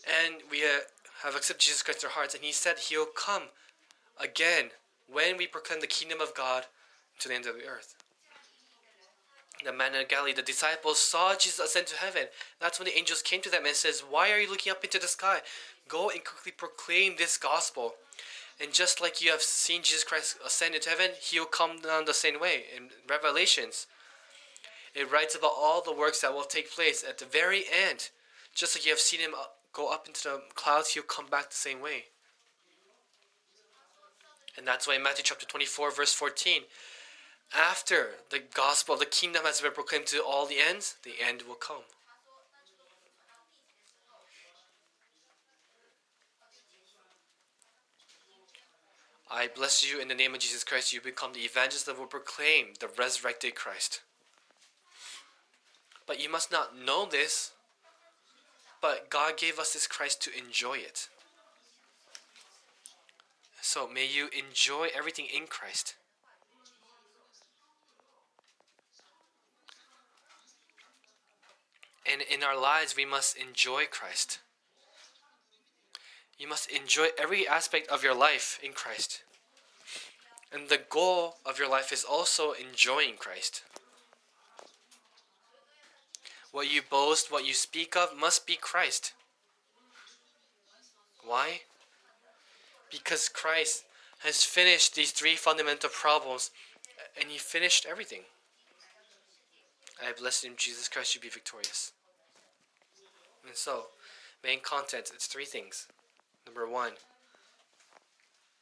And 0.05 0.36
we 0.50 0.63
uh, 0.63 0.81
have 1.24 1.36
accepted 1.36 1.65
Jesus 1.65 1.81
Christ 1.81 2.03
in 2.03 2.07
our 2.07 2.13
hearts, 2.13 2.36
and 2.36 2.43
he 2.43 2.51
said 2.51 2.77
he'll 2.77 3.05
come 3.05 3.43
again 4.19 4.72
when 5.12 5.38
we 5.38 5.48
proclaim 5.48 5.81
the 5.81 5.88
kingdom 5.88 6.19
of 6.22 6.36
God 6.36 6.65
to 7.19 7.27
the 7.27 7.36
end 7.36 7.45
of 7.45 7.55
the 7.55 7.65
earth. 7.65 7.95
The 9.63 9.72
man 9.72 9.95
in 9.95 10.05
Galilee, 10.07 10.33
the 10.33 10.41
disciples 10.41 11.00
saw 11.00 11.36
Jesus 11.36 11.60
ascend 11.60 11.88
to 11.88 11.95
heaven. 11.98 12.24
That's 12.60 12.79
when 12.79 12.86
the 12.86 12.98
angels 12.98 13.22
came 13.22 13.41
to 13.41 13.50
them 13.50 13.65
and 13.65 13.75
says, 13.75 14.01
"Why 14.01 14.31
are 14.31 14.39
you 14.39 14.50
looking 14.50 14.72
up 14.72 14.83
into 14.83 15.00
the 15.00 15.07
sky? 15.07 15.41
Go 15.88 16.10
and 16.10 16.24
quickly 16.24 16.51
proclaim 16.51 17.15
this 17.15 17.38
gospel. 17.38 17.95
And 18.60 18.74
just 18.74 19.01
like 19.01 19.22
you 19.22 19.31
have 19.31 19.41
seen 19.41 19.83
Jesus 19.83 20.03
Christ 20.03 20.38
ascend 20.45 20.75
into 20.75 20.89
heaven, 20.89 21.12
he'll 21.19 21.45
come 21.45 21.79
down 21.79 22.05
the 22.05 22.13
same 22.13 22.39
way. 22.39 22.65
In 22.75 22.89
Revelations, 23.07 23.88
it 24.93 25.12
writes 25.12 25.36
about 25.36 25.53
all 25.55 25.81
the 25.81 25.93
works 25.93 26.22
that 26.22 26.33
will 26.33 26.43
take 26.43 26.72
place 26.72 27.03
at 27.03 27.17
the 27.17 27.25
very 27.25 27.63
end. 27.72 28.10
Just 28.53 28.75
like 28.75 28.86
you 28.86 28.91
have 28.91 29.00
seen 29.00 29.19
him 29.19 29.33
go 29.74 29.92
up 29.92 30.08
into 30.08 30.24
the 30.24 30.42
clouds, 30.56 30.94
he'll 30.94 31.03
come 31.03 31.27
back 31.27 31.50
the 31.50 31.56
same 31.56 31.82
way. 31.82 32.06
And 34.58 34.68
that's 34.68 34.88
why 34.88 34.96
in 34.96 35.03
Matthew 35.03 35.24
chapter 35.24 35.46
24, 35.46 35.92
verse 35.92 36.13
14, 36.13 36.62
after 37.56 38.12
the 38.30 38.42
gospel, 38.53 38.94
of 38.94 39.00
the 39.00 39.06
kingdom 39.06 39.44
has 39.46 39.62
been 39.62 39.72
proclaimed 39.72 40.08
to 40.08 40.24
all 40.24 40.46
the 40.46 40.58
ends, 40.60 40.96
the 41.03 41.15
end 41.27 41.44
will 41.48 41.56
come. 41.56 41.84
I 49.30 49.48
bless 49.48 49.84
you 49.84 50.00
in 50.00 50.08
the 50.08 50.15
name 50.15 50.36
of 50.36 50.39
Jesus 50.39 50.63
Christ. 50.63 50.94
You 50.94 51.01
become 51.01 51.34
the 51.34 51.39
evangelist 51.39 51.88
that 51.88 51.98
will 51.98 52.06
proclaim 52.06 52.68
the 52.80 52.88
resurrected 52.88 53.56
Christ. 53.56 54.01
But 56.06 56.22
you 56.22 56.30
must 56.30 56.51
not 56.51 56.77
know 56.77 57.08
this, 57.08 57.52
but 58.84 59.10
God 59.10 59.38
gave 59.38 59.60
us 59.60 59.72
this 59.72 59.88
Christ 59.88 60.22
to 60.24 60.38
enjoy 60.38 60.74
it. 60.74 61.08
So 63.62 63.88
may 63.88 64.06
you 64.06 64.28
enjoy 64.38 64.90
everything 64.94 65.25
in 65.34 65.48
Christ. 65.48 65.96
And 72.06 72.22
in 72.22 72.44
our 72.44 72.60
lives, 72.60 72.98
we 72.98 73.06
must 73.06 73.38
enjoy 73.38 73.86
Christ. 73.90 74.40
You 76.38 76.50
must 76.50 76.70
enjoy 76.70 77.08
every 77.18 77.48
aspect 77.48 77.88
of 77.88 78.04
your 78.04 78.13
life 78.13 78.60
in 78.62 78.74
Christ. 78.74 79.24
And 80.52 80.68
the 80.68 80.82
goal 80.90 81.38
of 81.46 81.58
your 81.58 81.70
life 81.70 81.94
is 81.94 82.04
also 82.04 82.52
enjoying 82.52 83.16
Christ. 83.18 83.63
What 86.53 86.72
you 86.72 86.81
boast, 86.88 87.31
what 87.31 87.48
you 87.48 87.55
speak 87.55 87.98
of, 87.98 88.15
must 88.15 88.45
be 88.45 88.55
Christ. 88.55 89.13
Why? 91.25 91.62
Because 92.91 93.27
Christ 93.27 93.86
has 94.19 94.43
finished 94.43 94.95
these 94.95 95.10
three 95.10 95.36
fundamental 95.36 95.89
problems 95.89 96.51
uh, 97.00 97.19
and 97.19 97.31
he 97.31 97.39
finished 97.39 97.88
everything. 97.89 98.22
I 100.00 100.12
bless 100.12 100.43
in 100.43 100.53
Jesus 100.55 100.88
Christ, 100.88 101.15
you 101.15 101.22
be 101.22 101.29
victorious. 101.29 101.91
And 103.48 103.55
so, 103.55 103.88
main 104.43 104.60
content, 104.60 105.10
it's 105.12 105.25
three 105.25 105.45
things. 105.45 105.88
Number 106.45 106.69
one, 106.69 106.91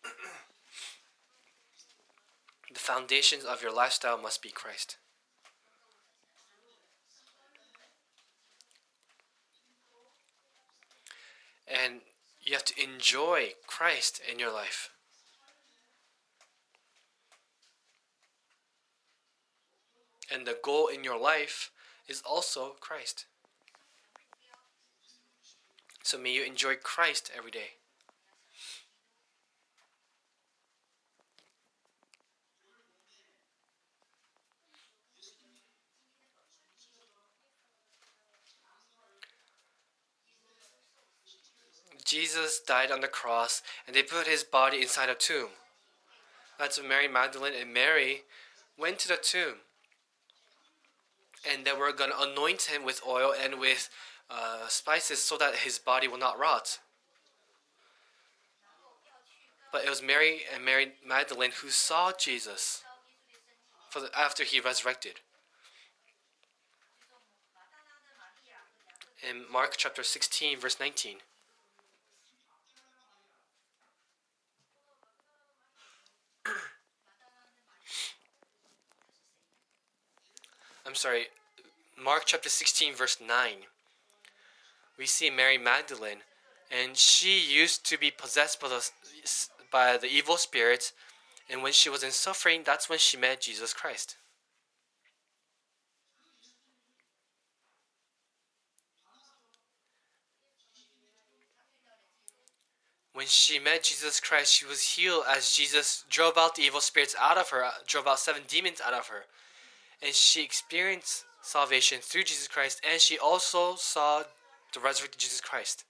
the 2.73 2.79
foundations 2.79 3.43
of 3.43 3.61
your 3.61 3.73
lifestyle 3.73 4.17
must 4.17 4.41
be 4.41 4.49
Christ. 4.49 4.95
And 11.71 12.01
you 12.41 12.53
have 12.53 12.65
to 12.65 12.83
enjoy 12.83 13.51
Christ 13.67 14.21
in 14.29 14.39
your 14.39 14.51
life. 14.51 14.89
And 20.33 20.45
the 20.45 20.57
goal 20.63 20.87
in 20.87 21.03
your 21.03 21.19
life 21.19 21.71
is 22.07 22.21
also 22.27 22.75
Christ. 22.79 23.25
So 26.03 26.17
may 26.17 26.31
you 26.31 26.43
enjoy 26.43 26.75
Christ 26.75 27.31
every 27.35 27.51
day. 27.51 27.80
Jesus 42.11 42.59
died 42.59 42.91
on 42.91 42.99
the 42.99 43.07
cross 43.07 43.61
and 43.87 43.95
they 43.95 44.03
put 44.03 44.27
his 44.27 44.43
body 44.43 44.81
inside 44.81 45.07
a 45.07 45.15
tomb. 45.15 45.47
That's 46.59 46.77
when 46.77 46.89
Mary 46.89 47.07
Magdalene 47.07 47.53
and 47.57 47.73
Mary 47.73 48.23
went 48.77 48.99
to 48.99 49.07
the 49.07 49.15
tomb. 49.15 49.55
And 51.49 51.63
they 51.63 51.71
were 51.71 51.93
going 51.93 52.11
to 52.11 52.31
anoint 52.31 52.63
him 52.63 52.83
with 52.83 53.01
oil 53.07 53.33
and 53.41 53.61
with 53.61 53.89
uh, 54.29 54.67
spices 54.67 55.23
so 55.23 55.37
that 55.37 55.55
his 55.55 55.79
body 55.79 56.09
will 56.09 56.17
not 56.17 56.37
rot. 56.37 56.79
But 59.71 59.85
it 59.85 59.89
was 59.89 60.03
Mary 60.03 60.41
and 60.53 60.65
Mary 60.65 60.91
Magdalene 61.07 61.51
who 61.61 61.69
saw 61.69 62.11
Jesus 62.11 62.83
for 63.89 64.01
the, 64.01 64.09
after 64.17 64.43
he 64.43 64.59
resurrected. 64.59 65.21
In 69.27 69.43
Mark 69.49 69.75
chapter 69.77 70.03
16, 70.03 70.59
verse 70.59 70.75
19. 70.77 71.15
I'm 80.91 80.95
sorry, 80.95 81.27
Mark 81.97 82.23
chapter 82.25 82.49
16, 82.49 82.95
verse 82.95 83.15
9. 83.25 83.31
We 84.99 85.05
see 85.05 85.29
Mary 85.29 85.57
Magdalene, 85.57 86.17
and 86.69 86.97
she 86.97 87.39
used 87.39 87.85
to 87.85 87.97
be 87.97 88.11
possessed 88.11 88.59
by 88.59 88.67
the, 88.67 88.89
by 89.71 89.95
the 89.95 90.09
evil 90.11 90.35
spirits, 90.35 90.91
and 91.49 91.63
when 91.63 91.71
she 91.71 91.89
was 91.89 92.03
in 92.03 92.11
suffering, 92.11 92.63
that's 92.65 92.89
when 92.89 92.99
she 92.99 93.15
met 93.15 93.39
Jesus 93.39 93.73
Christ. 93.73 94.17
When 103.13 103.27
she 103.27 103.59
met 103.59 103.83
Jesus 103.83 104.19
Christ, 104.19 104.53
she 104.53 104.65
was 104.65 104.81
healed 104.81 105.23
as 105.33 105.55
Jesus 105.55 106.03
drove 106.09 106.37
out 106.37 106.55
the 106.55 106.63
evil 106.63 106.81
spirits 106.81 107.15
out 107.17 107.37
of 107.37 107.47
her, 107.51 107.63
drove 107.87 108.07
out 108.07 108.19
seven 108.19 108.41
demons 108.49 108.81
out 108.85 108.93
of 108.93 109.07
her 109.07 109.23
and 110.01 110.13
she 110.13 110.43
experienced 110.43 111.25
salvation 111.41 111.99
through 112.01 112.23
Jesus 112.23 112.47
Christ, 112.47 112.81
and 112.89 112.99
she 112.99 113.17
also 113.17 113.75
saw 113.75 114.23
the 114.73 114.79
resurrected 114.79 115.19
Jesus 115.19 115.41
Christ. 115.41 115.85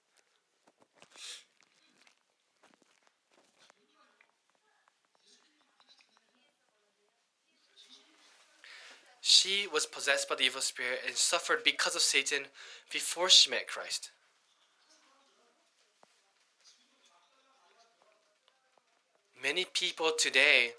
She 9.21 9.67
was 9.71 9.85
possessed 9.85 10.27
by 10.27 10.35
the 10.35 10.43
evil 10.43 10.61
spirit 10.61 10.99
and 11.05 11.15
suffered 11.15 11.63
because 11.63 11.95
of 11.95 12.01
Satan 12.01 12.47
before 12.91 13.29
she 13.29 13.49
met 13.49 13.67
Christ. 13.67 14.11
Many 19.41 19.65
people 19.65 20.11
today 20.17 20.73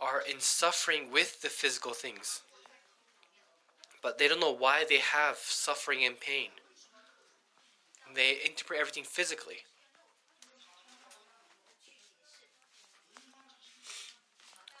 are 0.00 0.22
in 0.30 0.40
suffering 0.40 1.10
with 1.12 1.42
the 1.42 1.48
physical 1.48 1.92
things. 1.92 2.42
But 4.02 4.18
they 4.18 4.28
don't 4.28 4.40
know 4.40 4.54
why 4.54 4.84
they 4.88 4.98
have 4.98 5.38
suffering 5.38 6.04
and 6.04 6.18
pain. 6.18 6.48
They 8.14 8.38
interpret 8.44 8.80
everything 8.80 9.04
physically. 9.04 9.58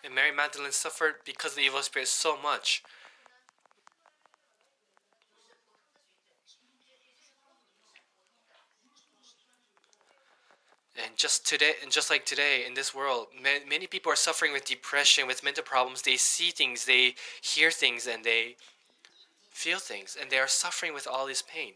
And 0.04 0.14
Mary 0.14 0.34
Magdalene 0.34 0.72
suffered 0.72 1.16
because 1.24 1.52
of 1.52 1.56
the 1.56 1.62
evil 1.62 1.82
spirit 1.82 2.08
so 2.08 2.40
much 2.40 2.82
And 11.04 11.16
just 11.16 11.46
today, 11.46 11.74
and 11.80 11.92
just 11.92 12.10
like 12.10 12.26
today 12.26 12.64
in 12.66 12.74
this 12.74 12.92
world, 12.92 13.28
many 13.40 13.86
people 13.86 14.10
are 14.10 14.16
suffering 14.16 14.52
with 14.52 14.64
depression, 14.64 15.28
with 15.28 15.44
mental 15.44 15.62
problems. 15.62 16.02
They 16.02 16.16
see 16.16 16.50
things, 16.50 16.86
they 16.86 17.14
hear 17.40 17.70
things, 17.70 18.08
and 18.08 18.24
they 18.24 18.56
feel 19.50 19.78
things, 19.78 20.16
and 20.20 20.28
they 20.28 20.38
are 20.38 20.48
suffering 20.48 20.94
with 20.94 21.06
all 21.06 21.26
this 21.26 21.42
pain. 21.42 21.74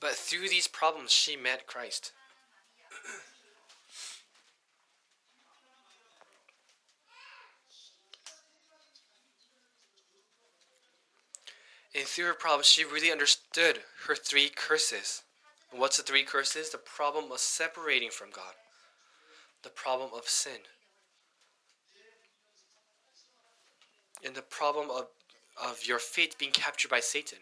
But 0.00 0.12
through 0.12 0.50
these 0.50 0.68
problems, 0.68 1.10
she 1.10 1.36
met 1.36 1.66
Christ. 1.66 2.12
And 11.96 12.04
through 12.04 12.26
her 12.26 12.34
problems, 12.34 12.66
she 12.66 12.84
really 12.84 13.10
understood 13.10 13.78
her 14.06 14.14
three 14.14 14.50
curses. 14.54 15.22
And 15.72 15.80
what's 15.80 15.96
the 15.96 16.02
three 16.02 16.24
curses? 16.24 16.68
The 16.68 16.76
problem 16.76 17.32
of 17.32 17.38
separating 17.38 18.10
from 18.10 18.28
God, 18.30 18.52
the 19.62 19.70
problem 19.70 20.10
of 20.14 20.28
sin, 20.28 20.58
and 24.22 24.34
the 24.34 24.42
problem 24.42 24.90
of, 24.90 25.06
of 25.62 25.86
your 25.86 25.98
faith 25.98 26.36
being 26.38 26.52
captured 26.52 26.90
by 26.90 27.00
Satan. 27.00 27.38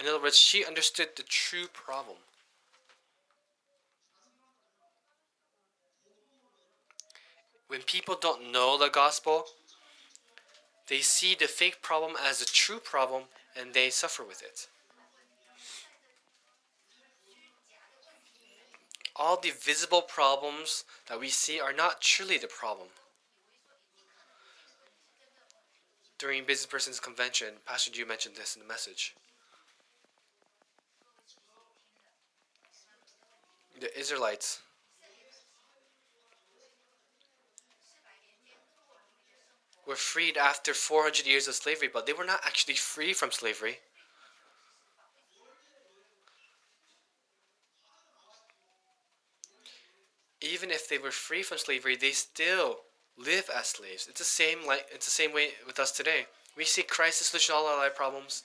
In 0.00 0.06
other 0.06 0.20
words, 0.20 0.38
she 0.38 0.64
understood 0.64 1.08
the 1.16 1.22
true 1.22 1.66
problem. 1.72 2.16
When 7.68 7.82
people 7.82 8.16
don't 8.18 8.50
know 8.52 8.78
the 8.78 8.88
gospel, 8.88 9.44
they 10.88 11.00
see 11.00 11.34
the 11.34 11.48
fake 11.48 11.82
problem 11.82 12.12
as 12.22 12.40
a 12.40 12.46
true 12.46 12.78
problem 12.78 13.24
and 13.58 13.74
they 13.74 13.90
suffer 13.90 14.22
with 14.22 14.42
it. 14.42 14.68
All 19.14 19.38
the 19.40 19.50
visible 19.50 20.02
problems 20.02 20.84
that 21.08 21.18
we 21.18 21.28
see 21.28 21.58
are 21.58 21.72
not 21.72 22.02
truly 22.02 22.36
the 22.36 22.46
problem. 22.46 22.88
During 26.18 26.44
Business 26.44 26.66
Persons 26.66 27.00
Convention, 27.00 27.54
Pastor 27.66 27.90
Ju 27.90 28.06
mentioned 28.06 28.36
this 28.36 28.54
in 28.56 28.62
the 28.62 28.68
message. 28.68 29.14
The 33.80 33.98
Israelites 33.98 34.60
were 39.86 39.94
freed 39.94 40.36
after 40.36 40.74
400 40.74 41.26
years 41.26 41.48
of 41.48 41.54
slavery, 41.54 41.88
but 41.92 42.06
they 42.06 42.12
were 42.12 42.24
not 42.24 42.40
actually 42.44 42.74
free 42.74 43.12
from 43.12 43.30
slavery. 43.30 43.78
Even 50.40 50.70
if 50.70 50.88
they 50.88 50.98
were 50.98 51.10
free 51.10 51.42
from 51.42 51.58
slavery, 51.58 51.96
they 51.96 52.10
still 52.10 52.80
live 53.16 53.48
as 53.54 53.68
slaves. 53.68 54.06
It's 54.08 54.18
the 54.18 54.24
same 54.24 54.66
like 54.66 54.86
it's 54.92 55.06
the 55.06 55.10
same 55.10 55.32
way 55.32 55.50
with 55.66 55.78
us 55.78 55.90
today. 55.90 56.26
We 56.56 56.64
see 56.64 56.82
Christ 56.82 57.20
as 57.20 57.28
solution 57.28 57.54
to 57.54 57.58
all 57.58 57.66
our 57.66 57.78
life 57.78 57.96
problems, 57.96 58.44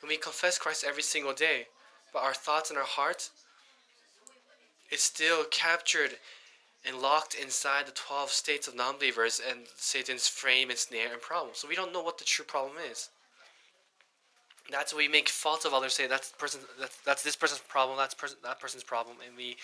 and 0.00 0.08
we 0.08 0.16
confess 0.16 0.58
Christ 0.58 0.84
every 0.86 1.02
single 1.02 1.32
day. 1.32 1.66
But 2.12 2.22
our 2.22 2.34
thoughts 2.34 2.70
and 2.70 2.78
our 2.78 2.84
heart 2.84 3.30
is 4.90 5.02
still 5.02 5.44
captured 5.50 6.16
and 6.88 7.02
locked 7.02 7.34
inside 7.34 7.86
the 7.86 7.92
12 7.92 8.30
states 8.30 8.66
of 8.66 8.74
non-believers 8.74 9.40
and 9.46 9.60
Satan's 9.76 10.26
frame 10.26 10.70
and 10.70 10.78
snare 10.78 11.12
and 11.12 11.20
problem. 11.20 11.50
So 11.52 11.68
we 11.68 11.76
don't 11.76 11.92
know 11.92 12.02
what 12.02 12.16
the 12.16 12.24
true 12.24 12.46
problem 12.46 12.78
is. 12.90 13.10
That's 14.70 14.92
why 14.92 14.98
we 14.98 15.08
make 15.08 15.28
faults 15.28 15.64
of 15.64 15.74
others, 15.74 15.94
say 15.94 16.06
that's 16.06 16.30
person 16.32 16.60
that's, 16.78 16.96
that's 16.98 17.22
this 17.22 17.36
person's 17.36 17.60
problem, 17.60 17.96
that's 17.96 18.14
person 18.14 18.38
that 18.42 18.60
person's 18.60 18.84
problem, 18.84 19.16
and 19.26 19.36
we 19.36 19.56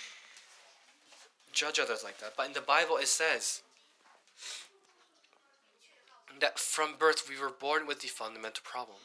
judge 1.52 1.78
others 1.78 2.02
like 2.02 2.18
that. 2.18 2.32
But 2.37 2.46
in 2.46 2.52
the 2.52 2.60
Bible 2.60 2.96
it 2.96 3.08
says 3.08 3.62
that 6.40 6.58
from 6.58 6.94
birth 6.98 7.28
we 7.28 7.40
were 7.40 7.50
born 7.50 7.87
with 7.87 8.00
the 8.00 8.08
fundamental 8.08 8.62
problem. 8.64 8.98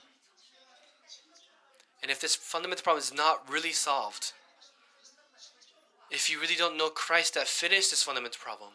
And 2.01 2.09
if 2.09 2.21
this 2.21 2.35
fundamental 2.35 2.83
problem 2.83 3.01
is 3.01 3.13
not 3.13 3.43
really 3.49 3.73
solved, 3.73 4.31
if 6.11 6.29
you 6.29 6.39
really 6.39 6.55
don't 6.55 6.77
know 6.77 6.89
Christ 6.89 7.35
that 7.35 7.47
finished 7.47 7.91
this 7.91 8.03
fundamental 8.03 8.39
problem. 8.41 8.71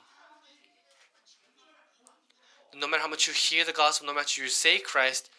No 2.77 2.89
matter 2.89 3.03
how 3.03 3.09
much 3.09 3.27
you 3.27 3.33
hear 3.33 3.65
the 3.65 3.73
gospel, 3.73 4.07
no 4.07 4.15
matter 4.15 4.41
you 4.41 4.49
say 4.49 4.79
Christ, 4.79 5.31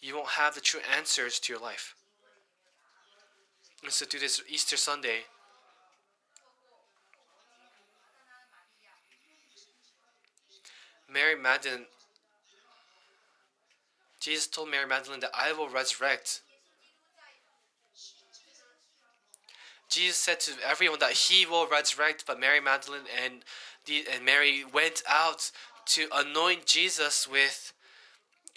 you 0.00 0.14
won't 0.14 0.28
have 0.28 0.54
the 0.54 0.60
true 0.60 0.80
answers 0.96 1.38
to 1.40 1.52
your 1.52 1.60
life. 1.60 1.94
And 3.82 3.92
so, 3.92 4.06
to 4.06 4.18
this 4.18 4.42
Easter 4.48 4.76
Sunday, 4.76 5.20
Mary 11.12 11.36
Magdalene, 11.36 11.86
Jesus 14.20 14.46
told 14.46 14.70
Mary 14.70 14.86
Magdalene 14.86 15.20
that 15.20 15.30
I 15.34 15.52
will 15.52 15.68
resurrect 15.68 16.40
Jesus 19.96 20.18
said 20.18 20.40
to 20.40 20.52
everyone 20.68 20.98
that 20.98 21.12
he 21.12 21.46
will 21.46 21.66
resurrect, 21.66 22.24
but 22.26 22.38
Mary 22.38 22.60
Magdalene 22.60 23.08
and, 23.24 23.42
the, 23.86 24.04
and 24.12 24.24
Mary 24.24 24.62
went 24.62 25.02
out 25.08 25.50
to 25.86 26.06
anoint 26.14 26.66
Jesus 26.66 27.26
with 27.26 27.72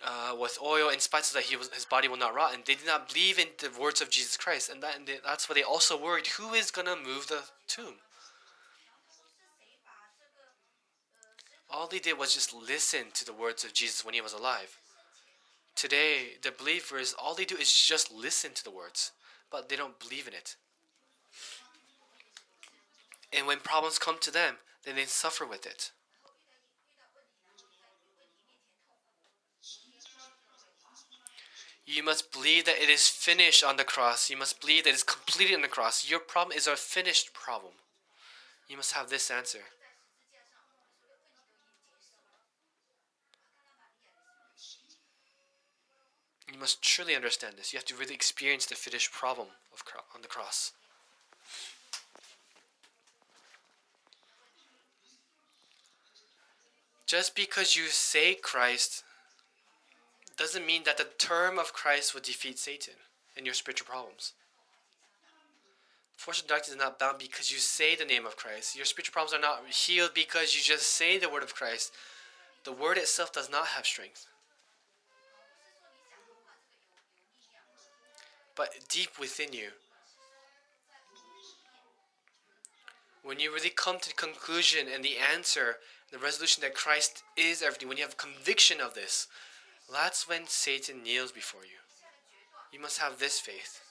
uh, 0.06 0.34
with 0.40 0.58
oil 0.64 0.90
in 0.90 1.00
spite 1.00 1.26
so 1.26 1.38
that 1.38 1.46
he 1.46 1.58
was, 1.58 1.70
his 1.74 1.84
body 1.84 2.08
will 2.08 2.18
not 2.18 2.34
rot. 2.34 2.54
And 2.54 2.64
they 2.64 2.76
did 2.76 2.88
not 2.88 3.10
believe 3.10 3.38
in 3.38 3.48
the 3.58 3.70
words 3.78 4.00
of 4.00 4.10
Jesus 4.10 4.38
Christ. 4.38 4.70
And, 4.70 4.82
that, 4.82 4.96
and 4.96 5.06
they, 5.06 5.18
that's 5.26 5.50
why 5.50 5.56
they 5.56 5.64
also 5.64 6.02
worried 6.02 6.28
who 6.28 6.54
is 6.54 6.72
going 6.72 6.88
to 6.88 6.96
move 6.96 7.28
the 7.28 7.42
tomb? 7.68 7.96
All 11.70 11.88
they 11.88 12.00
did 12.00 12.18
was 12.18 12.34
just 12.34 12.54
listen 12.54 13.08
to 13.14 13.26
the 13.26 13.34
words 13.34 13.66
of 13.66 13.74
Jesus 13.74 14.06
when 14.06 14.14
he 14.14 14.22
was 14.22 14.32
alive. 14.32 14.78
Today, 15.76 16.38
the 16.42 16.54
believers, 16.58 17.14
all 17.22 17.36
they 17.36 17.44
do 17.44 17.58
is 17.58 17.74
just 17.74 18.10
listen 18.10 18.54
to 18.54 18.64
the 18.64 18.72
words, 18.72 19.12
but 19.52 19.68
they 19.68 19.76
don't 19.76 20.00
believe 20.00 20.30
in 20.30 20.34
it. 20.34 20.56
And 23.32 23.46
when 23.46 23.60
problems 23.60 24.00
come 24.00 24.18
to 24.22 24.32
them, 24.32 24.56
then 24.86 24.96
they 24.96 25.06
suffer 25.06 25.46
with 25.46 25.66
it. 25.66 25.92
You 31.86 32.04
must 32.04 32.32
believe 32.32 32.66
that 32.66 32.82
it 32.82 32.90
is 32.90 33.08
finished 33.08 33.64
on 33.64 33.78
the 33.78 33.84
cross. 33.84 34.30
You 34.30 34.38
must 34.38 34.62
believe 34.62 34.84
that 34.84 34.92
it 34.92 34.96
is 34.96 35.04
completed 35.04 35.56
on 35.56 35.64
the 35.64 35.68
cross. 35.68 36.08
Your 36.08 36.20
problem 36.20 36.56
is 36.56 36.68
a 36.68 36.76
finished 36.76 37.34
problem. 37.34 37.74
You 38.68 38.78
must 38.78 38.94
have 38.94 39.10
this 39.10 39.32
answer. 39.32 39.60
You 46.52 46.60
must 46.60 46.82
truly 46.84 47.16
understand 47.16 47.56
this. 47.58 47.74
You 47.74 47.78
have 47.78 47.86
to 47.86 47.96
really 47.96 48.14
experience 48.14 48.68
the 48.68 48.76
finished 48.76 49.12
problem 49.12 49.48
of 49.74 49.84
on 50.14 50.22
the 50.22 50.28
cross. 50.28 50.74
Just 57.10 57.36
because 57.36 57.76
you 57.76 57.88
say 57.88 58.36
Christ 58.36 59.04
doesn't 60.38 60.64
mean 60.64 60.84
that 60.86 61.00
the 61.00 61.08
term 61.18 61.58
of 61.58 61.74
Christ 61.74 62.14
will 62.14 62.22
defeat 62.22 62.60
Satan 62.60 62.94
and 63.36 63.48
your 63.48 63.56
spiritual 63.56 63.88
problems. 63.88 64.34
Fortune 66.16 66.46
darkness 66.48 66.70
is 66.70 66.78
not 66.78 67.00
bound 67.00 67.18
because 67.18 67.52
you 67.52 67.58
say 67.58 67.96
the 67.96 68.06
name 68.06 68.28
of 68.28 68.38
Christ. 68.38 68.76
Your 68.76 68.86
spiritual 68.86 69.14
problems 69.14 69.34
are 69.34 69.42
not 69.42 69.68
healed 69.68 70.12
because 70.14 70.56
you 70.56 70.62
just 70.62 70.86
say 70.86 71.18
the 71.18 71.30
word 71.30 71.42
of 71.42 71.56
Christ. 71.56 71.94
The 72.64 72.74
word 72.74 73.00
itself 73.00 73.34
does 73.34 73.50
not 73.50 73.66
have 73.66 73.88
strength. 73.88 74.28
But 78.56 78.70
deep 78.88 79.18
within 79.20 79.52
you, 79.52 79.70
when 83.24 83.40
you 83.40 83.52
really 83.52 83.72
come 83.72 83.98
to 83.98 84.10
the 84.10 84.14
conclusion 84.14 84.86
and 84.94 85.04
the 85.04 85.18
answer 85.18 85.78
the 86.12 86.18
resolution 86.18 86.62
that 86.62 86.74
Christ 86.74 87.24
is 87.38 87.62
everything, 87.62 87.88
when 87.88 87.98
you 87.98 88.04
have 88.04 88.18
conviction 88.18 88.82
of 88.82 88.94
this, 88.94 89.28
that's 89.92 90.28
when 90.28 90.48
Satan 90.48 91.04
kneels 91.04 91.32
before 91.32 91.62
you. 91.62 91.78
You 92.72 92.80
must 92.80 93.00
have 93.00 93.20
this 93.20 93.40
faith. 93.40 93.82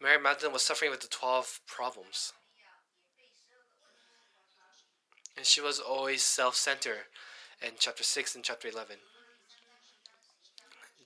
Mary 0.00 0.22
Magdalene 0.22 0.52
was 0.52 0.62
suffering 0.62 0.90
with 0.90 1.00
the 1.00 1.08
12 1.08 1.60
problems. 1.66 2.32
And 5.36 5.44
she 5.44 5.60
was 5.60 5.78
always 5.78 6.22
self 6.22 6.56
centered 6.56 7.06
in 7.62 7.72
chapter 7.78 8.02
6 8.02 8.34
and 8.34 8.44
chapter 8.44 8.68
11. 8.68 8.96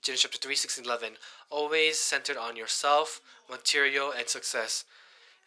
Genesis 0.02 0.22
chapter 0.22 0.38
3, 0.38 0.54
6 0.54 0.78
and 0.78 0.86
11. 0.86 1.12
Always 1.50 1.98
centered 1.98 2.36
on 2.36 2.56
yourself, 2.56 3.20
material, 3.50 4.12
and 4.16 4.28
success. 4.28 4.84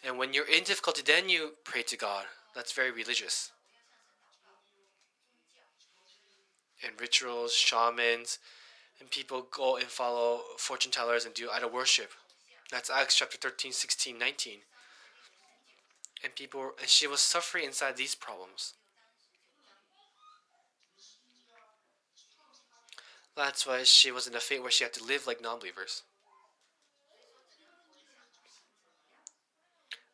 And 0.05 0.17
when 0.17 0.33
you're 0.33 0.47
in 0.47 0.63
difficulty, 0.63 1.01
then 1.03 1.29
you 1.29 1.53
pray 1.63 1.81
to 1.83 1.97
God. 1.97 2.25
That's 2.53 2.73
very 2.73 2.91
religious. 2.91 3.51
And 6.85 6.99
rituals, 6.99 7.53
shamans, 7.53 8.39
and 8.99 9.09
people 9.09 9.47
go 9.49 9.77
and 9.77 9.85
follow 9.85 10.41
fortune 10.57 10.91
tellers 10.91 11.25
and 11.25 11.33
do 11.33 11.49
idol 11.51 11.69
worship. 11.69 12.11
That's 12.69 12.89
Acts 12.89 13.17
chapter 13.17 13.37
13, 13.37 13.71
16, 13.71 14.17
19 14.17 14.59
and 16.23 16.35
people 16.35 16.71
and 16.79 16.89
she 16.89 17.07
was 17.07 17.19
suffering 17.19 17.65
inside 17.65 17.97
these 17.97 18.15
problems. 18.15 18.73
That's 23.35 23.65
why 23.65 23.83
she 23.83 24.11
was 24.11 24.27
in 24.27 24.35
a 24.35 24.39
fate 24.39 24.61
where 24.61 24.71
she 24.71 24.83
had 24.83 24.93
to 24.93 25.03
live 25.03 25.25
like 25.25 25.41
non-believers. 25.41 26.03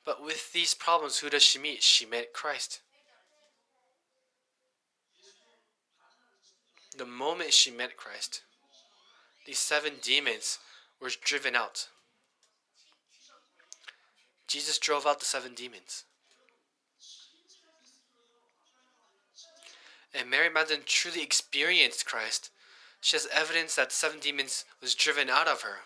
But 0.06 0.24
with 0.24 0.54
these 0.54 0.74
problems, 0.74 1.20
who 1.20 1.30
does 1.30 1.44
she 1.44 1.60
meet? 1.60 1.84
She 1.84 2.06
met 2.06 2.34
Christ. 2.34 2.80
The 6.98 7.06
moment 7.06 7.54
she 7.54 7.70
met 7.70 7.98
Christ, 7.98 8.42
these 9.46 9.60
seven 9.60 9.94
demons 10.02 10.58
were 11.02 11.12
driven 11.24 11.56
out. 11.56 11.90
Jesus 14.50 14.80
drove 14.80 15.06
out 15.06 15.20
the 15.20 15.26
seven 15.26 15.54
demons. 15.54 16.06
And 20.14 20.30
Mary 20.30 20.50
Magdalene 20.50 20.82
truly 20.86 21.22
experienced 21.22 22.08
Christ. 22.08 22.50
She 23.00 23.16
has 23.16 23.28
evidence 23.32 23.76
that 23.76 23.92
seven 23.92 24.20
demons 24.20 24.66
was 24.82 24.96
driven 24.96 25.30
out 25.30 25.48
of 25.48 25.62
her. 25.62 25.78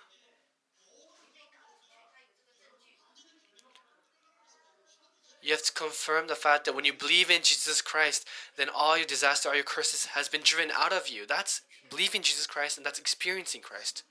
You 5.42 5.52
have 5.52 5.64
to 5.64 5.74
confirm 5.74 6.28
the 6.28 6.36
fact 6.36 6.64
that 6.64 6.74
when 6.74 6.86
you 6.86 6.94
believe 6.94 7.30
in 7.30 7.42
Jesus 7.44 7.82
Christ, 7.82 8.26
then 8.56 8.70
all 8.74 8.98
your 8.98 9.06
disaster, 9.06 9.50
all 9.50 9.56
your 9.56 9.66
curses 9.66 10.06
has 10.06 10.30
been 10.30 10.40
driven 10.42 10.72
out 10.74 10.94
of 10.94 11.10
you. 11.10 11.26
That's 11.28 11.62
believing 11.90 12.22
Jesus 12.22 12.48
Christ 12.48 12.78
and 12.78 12.86
that's 12.86 12.98
experiencing 12.98 13.60
Christ. 13.60 14.04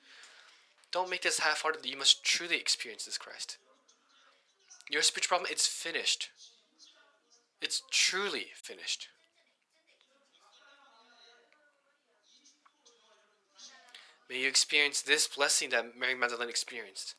Don't 0.93 1.09
make 1.09 1.23
this 1.23 1.39
half-hearted. 1.39 1.87
You 1.87 1.97
must 1.97 2.23
truly 2.23 2.57
experience 2.57 3.07
this 3.07 3.17
Christ. 3.17 3.57
Your 4.91 5.03
spiritual 5.03 5.29
problem, 5.37 5.51
it's 5.51 5.67
finished. 5.67 6.31
It's 7.61 7.83
truly 7.91 8.47
finished. 8.55 9.09
May 14.29 14.41
you 14.41 14.49
experience 14.49 15.03
this 15.03 15.29
blessing 15.29 15.71
that 15.71 15.97
Mary 15.97 16.15
Magdalene 16.15 16.49
experienced. 16.49 17.15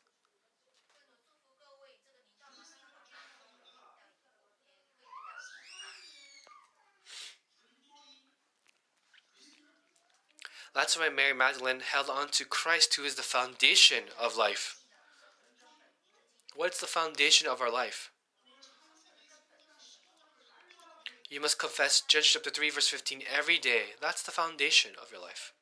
That's 10.74 10.98
why 10.98 11.08
Mary 11.08 11.32
Magdalene 11.32 11.80
held 11.80 12.10
on 12.10 12.28
to 12.30 12.44
Christ, 12.44 12.94
who 12.96 13.04
is 13.04 13.14
the 13.14 13.22
foundation 13.22 14.04
of 14.20 14.36
life. 14.36 14.83
What's 16.56 16.80
the 16.80 16.86
foundation 16.86 17.48
of 17.48 17.60
our 17.60 17.70
life? 17.70 18.10
You 21.28 21.40
must 21.40 21.58
confess 21.58 22.00
Judges 22.06 22.30
chapter 22.32 22.50
3 22.50 22.70
verse 22.70 22.88
15 22.88 23.22
every 23.36 23.58
day. 23.58 23.82
That's 24.00 24.22
the 24.22 24.30
foundation 24.30 24.92
of 25.02 25.10
your 25.10 25.20
life. 25.20 25.52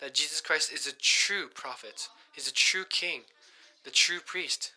That 0.00 0.14
Jesus 0.14 0.40
Christ 0.40 0.72
is 0.72 0.86
a 0.86 0.92
true 0.92 1.48
prophet. 1.54 2.08
He's 2.32 2.48
a 2.48 2.52
true 2.52 2.84
king, 2.84 3.22
the 3.84 3.90
true 3.90 4.20
priest. 4.24 4.72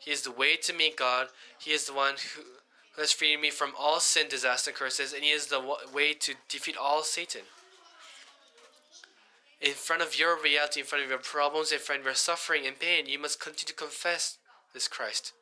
He 0.00 0.10
is 0.10 0.22
the 0.22 0.32
way 0.32 0.56
to 0.56 0.72
meet 0.72 0.96
God. 0.96 1.28
He 1.58 1.72
is 1.72 1.86
the 1.86 1.94
one 1.94 2.14
who, 2.34 2.42
who 2.94 3.00
has 3.02 3.12
freed 3.12 3.40
me 3.40 3.50
from 3.50 3.72
all 3.78 4.00
sin, 4.00 4.26
disaster, 4.28 4.72
curses, 4.72 5.12
and 5.12 5.22
He 5.22 5.30
is 5.30 5.46
the 5.46 5.60
way 5.92 6.14
to 6.14 6.34
defeat 6.48 6.76
all 6.76 7.02
Satan 7.02 7.42
in 9.60 9.72
front 9.72 10.02
of 10.02 10.18
your 10.18 10.40
reality, 10.40 10.80
in 10.80 10.86
front 10.86 11.04
of 11.04 11.10
your 11.10 11.18
problems, 11.18 11.72
in 11.72 11.78
front 11.78 12.00
of 12.00 12.04
your 12.06 12.14
suffering 12.14 12.66
and 12.66 12.78
pain, 12.78 13.06
you 13.06 13.18
must 13.18 13.40
continue 13.40 13.66
to 13.66 13.74
confess 13.74 14.38
this 14.72 14.86
Christ. 14.86 15.32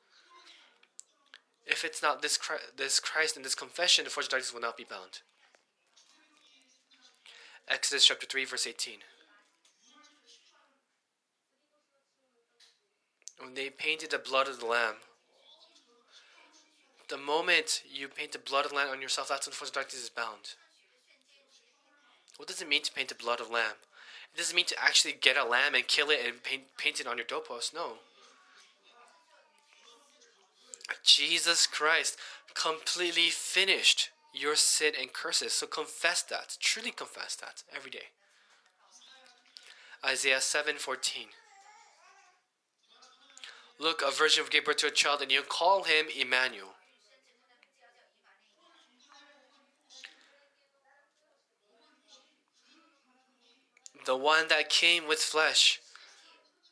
If 1.66 1.84
it's 1.84 2.02
not 2.02 2.22
this 2.22 2.36
Christ, 2.36 2.78
this 2.78 3.00
Christ 3.00 3.36
and 3.36 3.44
this 3.44 3.54
confession, 3.54 4.04
the 4.04 4.10
force 4.10 4.28
darkness 4.28 4.54
will 4.54 4.60
not 4.60 4.76
be 4.76 4.84
bound. 4.84 5.20
Exodus 7.68 8.06
chapter 8.06 8.26
3, 8.26 8.44
verse 8.44 8.66
18. 8.66 8.98
When 13.40 13.54
they 13.54 13.68
painted 13.68 14.12
the 14.12 14.18
blood 14.18 14.48
of 14.48 14.60
the 14.60 14.66
Lamb, 14.66 14.94
the 17.08 17.18
moment 17.18 17.82
you 17.92 18.08
paint 18.08 18.32
the 18.32 18.38
blood 18.38 18.64
of 18.64 18.70
the 18.70 18.76
Lamb 18.76 18.90
on 18.90 19.02
yourself, 19.02 19.28
that's 19.28 19.46
when 19.46 19.52
the 19.52 19.56
force 19.56 19.70
darkness 19.70 20.02
is 20.02 20.08
bound. 20.08 20.54
What 22.36 22.48
does 22.48 22.62
it 22.62 22.68
mean 22.68 22.82
to 22.82 22.92
paint 22.92 23.08
the 23.08 23.14
blood 23.14 23.40
of 23.40 23.50
lamb? 23.50 23.76
It 24.36 24.40
doesn't 24.40 24.54
mean 24.54 24.66
to 24.66 24.84
actually 24.84 25.14
get 25.18 25.38
a 25.38 25.44
lamb 25.44 25.74
and 25.74 25.88
kill 25.88 26.10
it 26.10 26.20
and 26.22 26.42
paint, 26.42 26.64
paint 26.76 27.00
it 27.00 27.06
on 27.06 27.16
your 27.16 27.24
doorpost. 27.24 27.72
No. 27.72 27.94
Jesus 31.02 31.66
Christ 31.66 32.18
completely 32.52 33.30
finished 33.30 34.10
your 34.34 34.54
sin 34.54 34.92
and 35.00 35.10
curses. 35.10 35.54
So 35.54 35.66
confess 35.66 36.22
that. 36.24 36.58
Truly 36.60 36.90
confess 36.90 37.34
that 37.36 37.62
every 37.74 37.90
day. 37.90 38.10
Isaiah 40.04 40.42
7:14. 40.42 41.32
Look, 43.78 44.02
a 44.02 44.10
virgin 44.10 44.44
will 44.44 44.50
give 44.50 44.66
birth 44.66 44.76
to 44.78 44.88
a 44.88 44.90
child, 44.90 45.22
and 45.22 45.32
you'll 45.32 45.44
call 45.44 45.84
him 45.84 46.08
Emmanuel. 46.14 46.75
The 54.06 54.16
one 54.16 54.46
that 54.48 54.70
came 54.70 55.08
with 55.08 55.18
flesh 55.18 55.80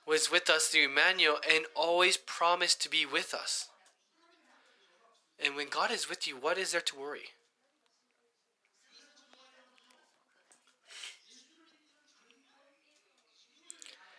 was 0.07 0.31
with 0.31 0.49
us 0.49 0.69
through 0.69 0.85
Emmanuel 0.85 1.39
and 1.53 1.65
always 1.75 2.17
promised 2.17 2.81
to 2.83 2.89
be 2.89 3.05
with 3.05 3.35
us. 3.35 3.69
And 5.45 5.57
when 5.57 5.69
God 5.69 5.91
is 5.91 6.09
with 6.09 6.29
you, 6.29 6.37
what 6.37 6.59
is 6.59 6.71
there 6.71 6.81
to 6.81 6.99
worry? 6.99 7.33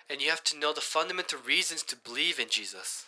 And 0.09 0.21
you 0.21 0.29
have 0.29 0.43
to 0.45 0.59
know 0.59 0.73
the 0.73 0.81
fundamental 0.81 1.39
reasons 1.39 1.83
to 1.83 1.95
believe 1.95 2.37
in 2.37 2.49
Jesus. 2.49 3.05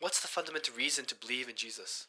What's 0.00 0.20
the 0.20 0.28
fundamental 0.28 0.74
reason 0.74 1.04
to 1.04 1.14
believe 1.14 1.48
in 1.48 1.54
Jesus? 1.54 2.06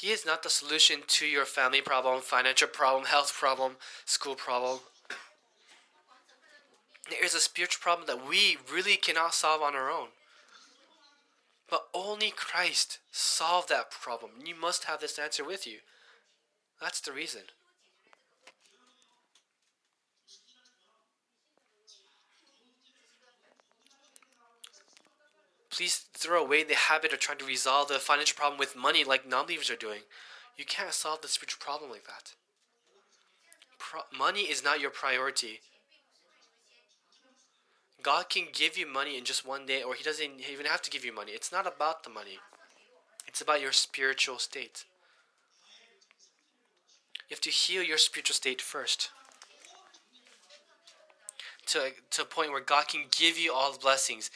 He 0.00 0.12
is 0.12 0.24
not 0.24 0.42
the 0.42 0.48
solution 0.48 1.02
to 1.06 1.26
your 1.26 1.44
family 1.44 1.82
problem, 1.82 2.22
financial 2.22 2.68
problem, 2.68 3.04
health 3.04 3.34
problem, 3.34 3.76
school 4.06 4.34
problem. 4.34 4.78
There 7.10 7.22
is 7.22 7.34
a 7.34 7.40
spiritual 7.40 7.82
problem 7.82 8.06
that 8.06 8.26
we 8.26 8.56
really 8.72 8.96
cannot 8.96 9.34
solve 9.34 9.60
on 9.60 9.74
our 9.74 9.90
own. 9.90 10.08
But 11.68 11.84
only 11.92 12.30
Christ 12.30 12.98
solved 13.12 13.68
that 13.68 13.90
problem. 13.90 14.30
You 14.42 14.54
must 14.54 14.84
have 14.84 15.00
this 15.00 15.18
answer 15.18 15.44
with 15.44 15.66
you. 15.66 15.80
That's 16.80 17.00
the 17.00 17.12
reason. 17.12 17.42
Please 25.80 26.04
throw 26.12 26.44
away 26.44 26.62
the 26.62 26.74
habit 26.74 27.10
of 27.14 27.20
trying 27.20 27.38
to 27.38 27.46
resolve 27.46 27.88
the 27.88 27.98
financial 27.98 28.36
problem 28.36 28.58
with 28.58 28.76
money 28.76 29.02
like 29.02 29.26
non 29.26 29.46
believers 29.46 29.70
are 29.70 29.76
doing. 29.76 30.00
You 30.58 30.66
can't 30.66 30.92
solve 30.92 31.22
the 31.22 31.28
spiritual 31.28 31.58
problem 31.58 31.90
like 31.90 32.04
that. 32.04 32.34
Pro- 33.78 34.02
money 34.14 34.40
is 34.42 34.62
not 34.62 34.78
your 34.78 34.90
priority. 34.90 35.60
God 38.02 38.28
can 38.28 38.48
give 38.52 38.76
you 38.76 38.86
money 38.86 39.16
in 39.16 39.24
just 39.24 39.46
one 39.46 39.64
day, 39.64 39.82
or 39.82 39.94
He 39.94 40.04
doesn't 40.04 40.42
even 40.52 40.66
have 40.66 40.82
to 40.82 40.90
give 40.90 41.02
you 41.02 41.14
money. 41.14 41.32
It's 41.32 41.50
not 41.50 41.66
about 41.66 42.04
the 42.04 42.10
money, 42.10 42.40
it's 43.26 43.40
about 43.40 43.62
your 43.62 43.72
spiritual 43.72 44.38
state. 44.38 44.84
You 47.30 47.34
have 47.36 47.40
to 47.40 47.50
heal 47.50 47.82
your 47.82 47.96
spiritual 47.96 48.34
state 48.34 48.60
first. 48.60 49.08
To, 51.68 51.92
to 52.10 52.22
a 52.22 52.26
point 52.26 52.50
where 52.50 52.60
God 52.60 52.88
can 52.88 53.04
give 53.10 53.38
you 53.38 53.54
all 53.54 53.72
the 53.72 53.78
blessings. 53.78 54.30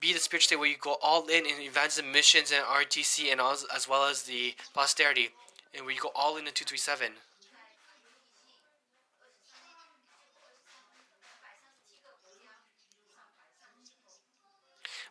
Be 0.00 0.14
the 0.14 0.18
spiritual 0.18 0.46
state 0.46 0.58
where 0.58 0.68
you 0.68 0.76
go 0.80 0.96
all 1.02 1.26
in 1.28 1.44
in 1.44 1.60
evangelism, 1.60 2.10
missions, 2.10 2.52
and 2.52 2.64
RTC, 2.64 3.30
and 3.30 3.40
as, 3.40 3.66
as 3.74 3.86
well 3.86 4.08
as 4.08 4.22
the 4.22 4.54
posterity, 4.72 5.28
and 5.74 5.84
where 5.84 5.94
you 5.94 6.00
go 6.00 6.10
all 6.14 6.36
in 6.38 6.46
in 6.46 6.54
237. 6.54 7.12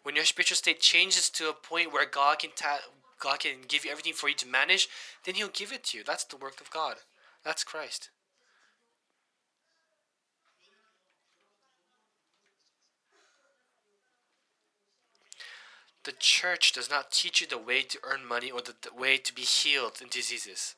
When 0.02 0.16
your 0.16 0.26
spiritual 0.26 0.56
state 0.56 0.80
changes 0.80 1.30
to 1.32 1.50
a 1.50 1.54
point 1.54 1.94
where 1.94 2.06
God 2.06 2.40
can 2.40 2.52
ta- 2.56 2.80
God 3.20 3.42
can 3.42 3.58
give 3.68 3.86
you 3.86 3.92
everything 3.92 4.14
for 4.14 4.30
you 4.30 4.36
to 4.36 4.48
manage, 4.48 4.88
then 5.26 5.36
He'll 5.36 5.50
give 5.50 5.72
it 5.72 5.84
to 5.86 5.98
you. 5.98 6.04
That's 6.04 6.24
the 6.24 6.38
work 6.38 6.62
of 6.62 6.72
God. 6.72 6.96
That's 7.44 7.64
Christ. 7.64 8.10
The 16.06 16.14
church 16.18 16.72
does 16.72 16.90
not 16.90 17.12
teach 17.12 17.42
you 17.42 17.48
the 17.48 17.58
way 17.58 17.82
to 17.82 18.00
earn 18.04 18.26
money 18.26 18.52
or 18.52 18.62
the, 18.62 18.74
the 18.82 18.94
way 18.98 19.18
to 19.18 19.34
be 19.34 19.42
healed 19.42 20.00
in 20.02 20.08
diseases. 20.08 20.76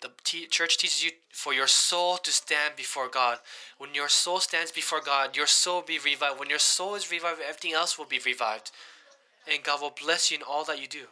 The 0.00 0.10
te- 0.24 0.46
church 0.46 0.78
teaches 0.78 1.04
you 1.04 1.12
for 1.30 1.54
your 1.54 1.68
soul 1.68 2.16
to 2.16 2.30
stand 2.32 2.74
before 2.76 3.08
God. 3.08 3.38
When 3.78 3.94
your 3.94 4.08
soul 4.08 4.40
stands 4.40 4.72
before 4.72 5.00
God, 5.00 5.36
your 5.36 5.46
soul 5.46 5.76
will 5.76 5.82
be 5.82 5.98
revived. 5.98 6.40
When 6.40 6.50
your 6.50 6.58
soul 6.58 6.96
is 6.96 7.10
revived, 7.10 7.40
everything 7.40 7.72
else 7.72 7.96
will 7.98 8.06
be 8.06 8.18
revived. 8.24 8.72
And 9.48 9.62
God 9.62 9.80
will 9.80 9.94
bless 10.04 10.30
you 10.30 10.38
in 10.38 10.42
all 10.42 10.64
that 10.64 10.80
you 10.80 10.88
do. 10.88 11.04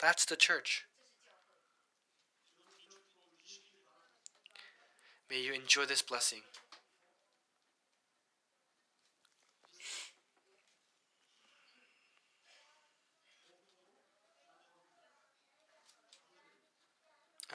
That's 0.00 0.24
the 0.24 0.36
church. 0.36 0.84
May 5.28 5.40
you 5.42 5.52
enjoy 5.52 5.86
this 5.86 6.02
blessing. 6.02 6.40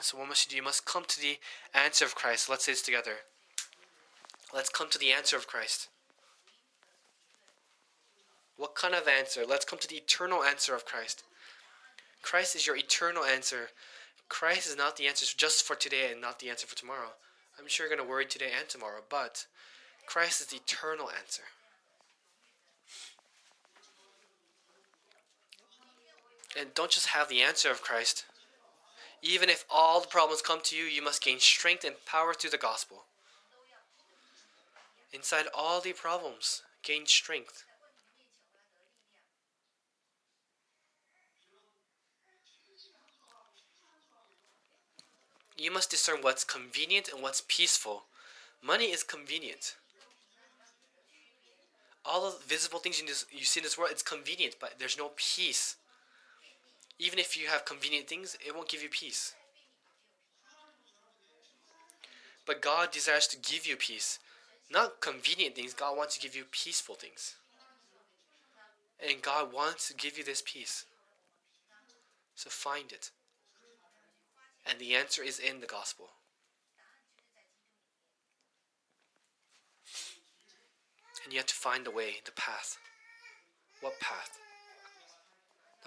So, 0.00 0.18
what 0.18 0.28
must 0.28 0.46
you 0.46 0.50
do? 0.50 0.56
You 0.56 0.62
must 0.62 0.84
come 0.84 1.04
to 1.06 1.20
the 1.20 1.38
answer 1.74 2.04
of 2.04 2.14
Christ. 2.14 2.48
Let's 2.48 2.64
say 2.64 2.72
this 2.72 2.82
together. 2.82 3.12
Let's 4.54 4.68
come 4.68 4.88
to 4.90 4.98
the 4.98 5.12
answer 5.12 5.36
of 5.36 5.46
Christ. 5.46 5.88
What 8.56 8.74
kind 8.74 8.94
of 8.94 9.08
answer? 9.08 9.44
Let's 9.46 9.64
come 9.64 9.78
to 9.78 9.88
the 9.88 9.96
eternal 9.96 10.42
answer 10.42 10.74
of 10.74 10.86
Christ. 10.86 11.22
Christ 12.22 12.56
is 12.56 12.66
your 12.66 12.76
eternal 12.76 13.24
answer. 13.24 13.68
Christ 14.28 14.68
is 14.68 14.76
not 14.76 14.96
the 14.96 15.06
answer 15.06 15.26
just 15.36 15.62
for 15.62 15.76
today 15.76 16.10
and 16.10 16.20
not 16.20 16.40
the 16.40 16.50
answer 16.50 16.66
for 16.66 16.76
tomorrow. 16.76 17.10
I'm 17.58 17.68
sure 17.68 17.86
you're 17.86 17.94
going 17.94 18.06
to 18.06 18.10
worry 18.10 18.26
today 18.26 18.50
and 18.58 18.68
tomorrow, 18.68 19.00
but 19.08 19.46
Christ 20.06 20.40
is 20.40 20.46
the 20.48 20.56
eternal 20.56 21.08
answer. 21.10 21.42
And 26.58 26.72
don't 26.74 26.90
just 26.90 27.08
have 27.08 27.28
the 27.28 27.42
answer 27.42 27.70
of 27.70 27.82
Christ. 27.82 28.24
Even 29.26 29.50
if 29.50 29.64
all 29.68 30.00
the 30.00 30.06
problems 30.06 30.40
come 30.40 30.60
to 30.62 30.76
you, 30.76 30.84
you 30.84 31.02
must 31.02 31.22
gain 31.22 31.40
strength 31.40 31.84
and 31.84 31.96
power 32.06 32.32
through 32.32 32.50
the 32.50 32.56
gospel. 32.56 33.04
Inside 35.12 35.46
all 35.52 35.80
the 35.80 35.92
problems, 35.92 36.62
gain 36.84 37.06
strength. 37.06 37.64
You 45.56 45.72
must 45.72 45.90
discern 45.90 46.18
what's 46.20 46.44
convenient 46.44 47.08
and 47.08 47.20
what's 47.20 47.42
peaceful. 47.48 48.04
Money 48.62 48.92
is 48.92 49.02
convenient. 49.02 49.74
All 52.04 52.30
the 52.30 52.36
visible 52.46 52.78
things 52.78 53.02
you 53.32 53.44
see 53.44 53.58
in 53.58 53.64
this 53.64 53.76
world, 53.76 53.90
it's 53.90 54.02
convenient, 54.02 54.56
but 54.60 54.74
there's 54.78 54.98
no 54.98 55.10
peace. 55.16 55.76
Even 56.98 57.18
if 57.18 57.36
you 57.36 57.48
have 57.48 57.64
convenient 57.64 58.08
things, 58.08 58.36
it 58.46 58.54
won't 58.54 58.68
give 58.68 58.82
you 58.82 58.88
peace. 58.88 59.34
But 62.46 62.62
God 62.62 62.90
desires 62.90 63.26
to 63.28 63.36
give 63.36 63.66
you 63.66 63.76
peace. 63.76 64.18
Not 64.70 65.00
convenient 65.00 65.54
things, 65.54 65.74
God 65.74 65.96
wants 65.96 66.16
to 66.16 66.20
give 66.20 66.34
you 66.34 66.44
peaceful 66.50 66.94
things. 66.94 67.36
And 69.06 69.20
God 69.20 69.52
wants 69.52 69.88
to 69.88 69.94
give 69.94 70.16
you 70.16 70.24
this 70.24 70.42
peace. 70.44 70.84
So 72.34 72.50
find 72.50 72.92
it. 72.92 73.10
And 74.68 74.78
the 74.78 74.94
answer 74.94 75.22
is 75.22 75.38
in 75.38 75.60
the 75.60 75.66
gospel. 75.66 76.06
And 81.24 81.32
you 81.32 81.38
have 81.38 81.46
to 81.46 81.54
find 81.54 81.84
the 81.84 81.90
way, 81.90 82.16
the 82.24 82.32
path. 82.32 82.78
What 83.80 83.98
path? 84.00 84.38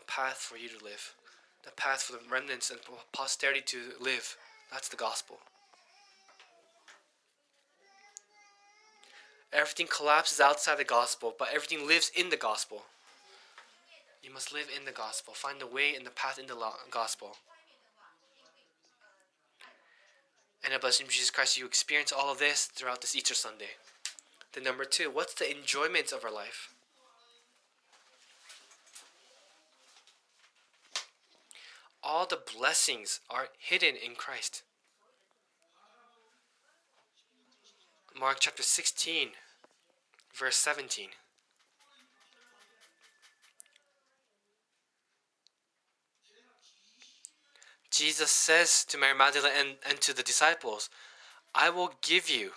Path 0.10 0.38
for 0.38 0.58
you 0.58 0.68
to 0.70 0.84
live. 0.84 1.14
The 1.64 1.72
path 1.72 2.02
for 2.02 2.14
the 2.14 2.20
remnants 2.30 2.72
and 2.72 2.80
posterity 3.14 3.62
to 3.68 3.78
live. 4.02 4.36
That's 4.72 4.90
the 4.90 4.98
gospel. 4.98 5.38
Everything 9.54 9.88
collapses 9.88 10.40
outside 10.40 10.80
the 10.80 10.84
gospel, 10.84 11.34
but 11.38 11.50
everything 11.54 11.88
lives 11.88 12.12
in 12.16 12.30
the 12.30 12.38
gospel. 12.38 12.84
You 14.24 14.34
must 14.34 14.52
live 14.52 14.68
in 14.76 14.86
the 14.86 14.92
gospel. 14.92 15.34
Find 15.34 15.62
the 15.62 15.68
way 15.68 15.94
and 15.96 16.06
the 16.06 16.12
path 16.12 16.40
in 16.40 16.48
the 16.48 16.58
gospel. 16.92 17.38
And 20.64 20.74
a 20.74 20.80
blessing 20.80 21.08
Jesus 21.08 21.30
Christ, 21.30 21.58
you 21.58 21.66
experience 21.66 22.12
all 22.12 22.32
of 22.32 22.40
this 22.40 22.66
throughout 22.66 23.02
this 23.02 23.16
Easter 23.16 23.34
Sunday. 23.34 23.78
Then, 24.54 24.64
number 24.64 24.86
two, 24.86 25.10
what's 25.10 25.36
the 25.36 25.50
enjoyment 25.50 26.12
of 26.12 26.26
our 26.26 26.34
life? 26.34 26.74
All 32.04 32.26
the 32.26 32.40
blessings 32.58 33.20
are 33.30 33.48
hidden 33.58 33.96
in 33.96 34.16
Christ. 34.16 34.64
Mark 38.20 38.38
chapter 38.40 38.64
16, 38.64 39.30
verse 40.34 40.58
17. 40.58 41.10
Jesus 47.92 48.32
says 48.32 48.86
to 48.86 48.98
Mary 48.98 49.18
Magdalene 49.18 49.52
and, 49.58 49.70
and 49.88 50.02
to 50.02 50.14
the 50.14 50.24
disciples, 50.24 50.90
I 51.56 51.70
will 51.70 51.94
give 52.02 52.30
you 52.30 52.52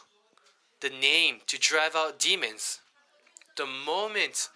the 0.81 0.90
name 0.90 1.38
to 1.46 1.59
drive 1.59 1.96
out 1.96 2.18
demons. 2.18 2.81
The 3.57 3.66
moment 3.66 4.48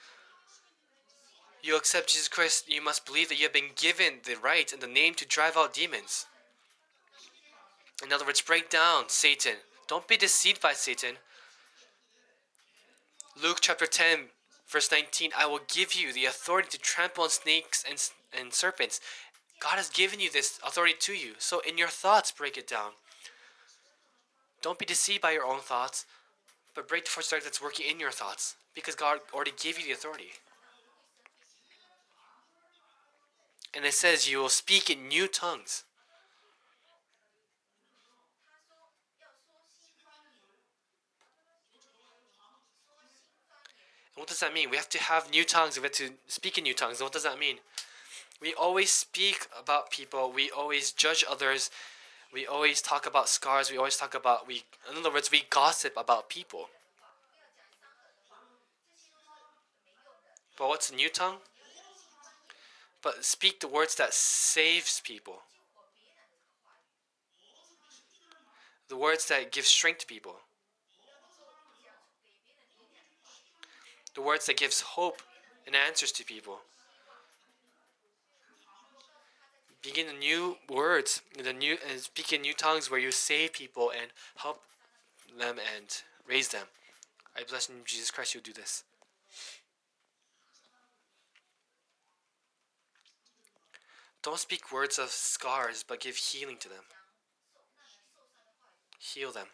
you 1.66 1.76
accept 1.76 2.10
Jesus 2.10 2.28
Christ, 2.28 2.68
you 2.68 2.82
must 2.82 3.04
believe 3.04 3.28
that 3.28 3.38
you 3.38 3.44
have 3.44 3.52
been 3.52 3.70
given 3.74 4.20
the 4.24 4.36
right 4.36 4.72
and 4.72 4.80
the 4.80 4.86
name 4.86 5.14
to 5.14 5.26
drive 5.26 5.56
out 5.56 5.74
demons. 5.74 6.26
In 8.04 8.12
other 8.12 8.24
words, 8.24 8.40
break 8.40 8.70
down 8.70 9.04
Satan. 9.08 9.56
Don't 9.88 10.08
be 10.08 10.16
deceived 10.16 10.60
by 10.60 10.72
Satan. 10.72 11.16
Luke 13.42 13.58
chapter 13.60 13.86
10, 13.86 14.26
verse 14.68 14.90
19 14.90 15.30
I 15.36 15.46
will 15.46 15.60
give 15.72 15.94
you 15.94 16.12
the 16.12 16.26
authority 16.26 16.68
to 16.70 16.78
trample 16.78 17.24
on 17.24 17.30
snakes 17.30 17.84
and, 17.88 18.02
and 18.38 18.52
serpents. 18.52 19.00
God 19.60 19.76
has 19.76 19.88
given 19.88 20.20
you 20.20 20.30
this 20.30 20.58
authority 20.64 20.94
to 21.00 21.12
you. 21.12 21.32
So 21.38 21.60
in 21.60 21.78
your 21.78 21.88
thoughts, 21.88 22.30
break 22.30 22.56
it 22.56 22.68
down. 22.68 22.90
Don't 24.62 24.78
be 24.78 24.84
deceived 24.84 25.22
by 25.22 25.32
your 25.32 25.46
own 25.46 25.60
thoughts, 25.60 26.04
but 26.74 26.88
break 26.88 27.04
the 27.04 27.10
force 27.10 27.30
that's 27.30 27.62
working 27.62 27.86
in 27.90 28.00
your 28.00 28.10
thoughts 28.10 28.56
because 28.74 28.94
God 28.94 29.20
already 29.32 29.52
gave 29.56 29.78
you 29.78 29.86
the 29.86 29.92
authority. 29.92 30.32
And 33.76 33.84
it 33.84 33.92
says 33.92 34.26
you 34.26 34.38
will 34.38 34.48
speak 34.48 34.88
in 34.88 35.06
new 35.06 35.28
tongues. 35.28 35.84
And 44.14 44.22
what 44.22 44.28
does 44.28 44.40
that 44.40 44.54
mean? 44.54 44.70
We 44.70 44.78
have 44.78 44.88
to 44.88 44.98
have 44.98 45.30
new 45.30 45.44
tongues. 45.44 45.76
We 45.76 45.82
have 45.82 45.92
to 45.92 46.08
speak 46.26 46.56
in 46.56 46.64
new 46.64 46.72
tongues. 46.72 47.02
what 47.02 47.12
does 47.12 47.24
that 47.24 47.38
mean? 47.38 47.58
We 48.40 48.54
always 48.54 48.90
speak 48.90 49.46
about 49.58 49.90
people. 49.90 50.32
We 50.32 50.50
always 50.50 50.90
judge 50.90 51.22
others. 51.30 51.70
We 52.32 52.46
always 52.46 52.80
talk 52.80 53.06
about 53.06 53.28
scars. 53.28 53.70
We 53.70 53.76
always 53.76 53.98
talk 53.98 54.14
about 54.14 54.48
we. 54.48 54.62
In 54.90 54.96
other 54.96 55.12
words, 55.12 55.30
we 55.30 55.42
gossip 55.50 55.92
about 55.98 56.30
people. 56.30 56.70
But 60.56 60.68
what's 60.68 60.90
a 60.90 60.94
new 60.94 61.10
tongue? 61.10 61.36
But 63.06 63.24
speak 63.24 63.60
the 63.60 63.68
words 63.68 63.94
that 63.94 64.12
saves 64.12 65.00
people. 65.04 65.36
The 68.88 68.96
words 68.96 69.28
that 69.28 69.52
give 69.52 69.64
strength 69.64 70.00
to 70.00 70.06
people. 70.06 70.38
The 74.16 74.22
words 74.22 74.46
that 74.46 74.56
gives 74.56 74.80
hope 74.80 75.22
and 75.68 75.76
answers 75.76 76.10
to 76.10 76.24
people. 76.24 76.58
begin 79.84 80.08
the 80.08 80.12
new 80.12 80.56
words, 80.68 81.22
the 81.40 81.52
new 81.52 81.78
and 81.88 82.00
speak 82.00 82.32
in 82.32 82.40
new 82.40 82.54
tongues 82.54 82.90
where 82.90 82.98
you 82.98 83.12
save 83.12 83.52
people 83.52 83.92
and 83.92 84.10
help 84.34 84.62
them 85.38 85.60
and 85.76 86.02
raise 86.28 86.48
them. 86.48 86.66
I 87.36 87.44
bless 87.48 87.68
in 87.68 87.76
Jesus 87.84 88.10
Christ 88.10 88.34
you'll 88.34 88.42
do 88.42 88.52
this. 88.52 88.82
Don't 94.26 94.40
speak 94.40 94.72
words 94.72 94.98
of 94.98 95.10
scars, 95.10 95.84
but 95.86 96.00
give 96.00 96.16
healing 96.16 96.56
to 96.56 96.68
them. 96.68 96.82
Heal 98.98 99.30
them. 99.30 99.46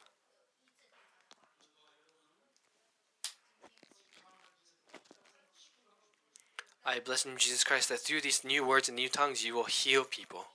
I 6.86 7.00
bless 7.00 7.26
in 7.26 7.36
Jesus 7.36 7.62
Christ 7.62 7.90
that 7.90 7.98
through 7.98 8.22
these 8.22 8.44
new 8.44 8.64
words 8.66 8.88
and 8.88 8.96
new 8.96 9.10
tongues 9.10 9.44
you 9.44 9.54
will 9.54 9.64
heal 9.64 10.04
people. 10.04 10.46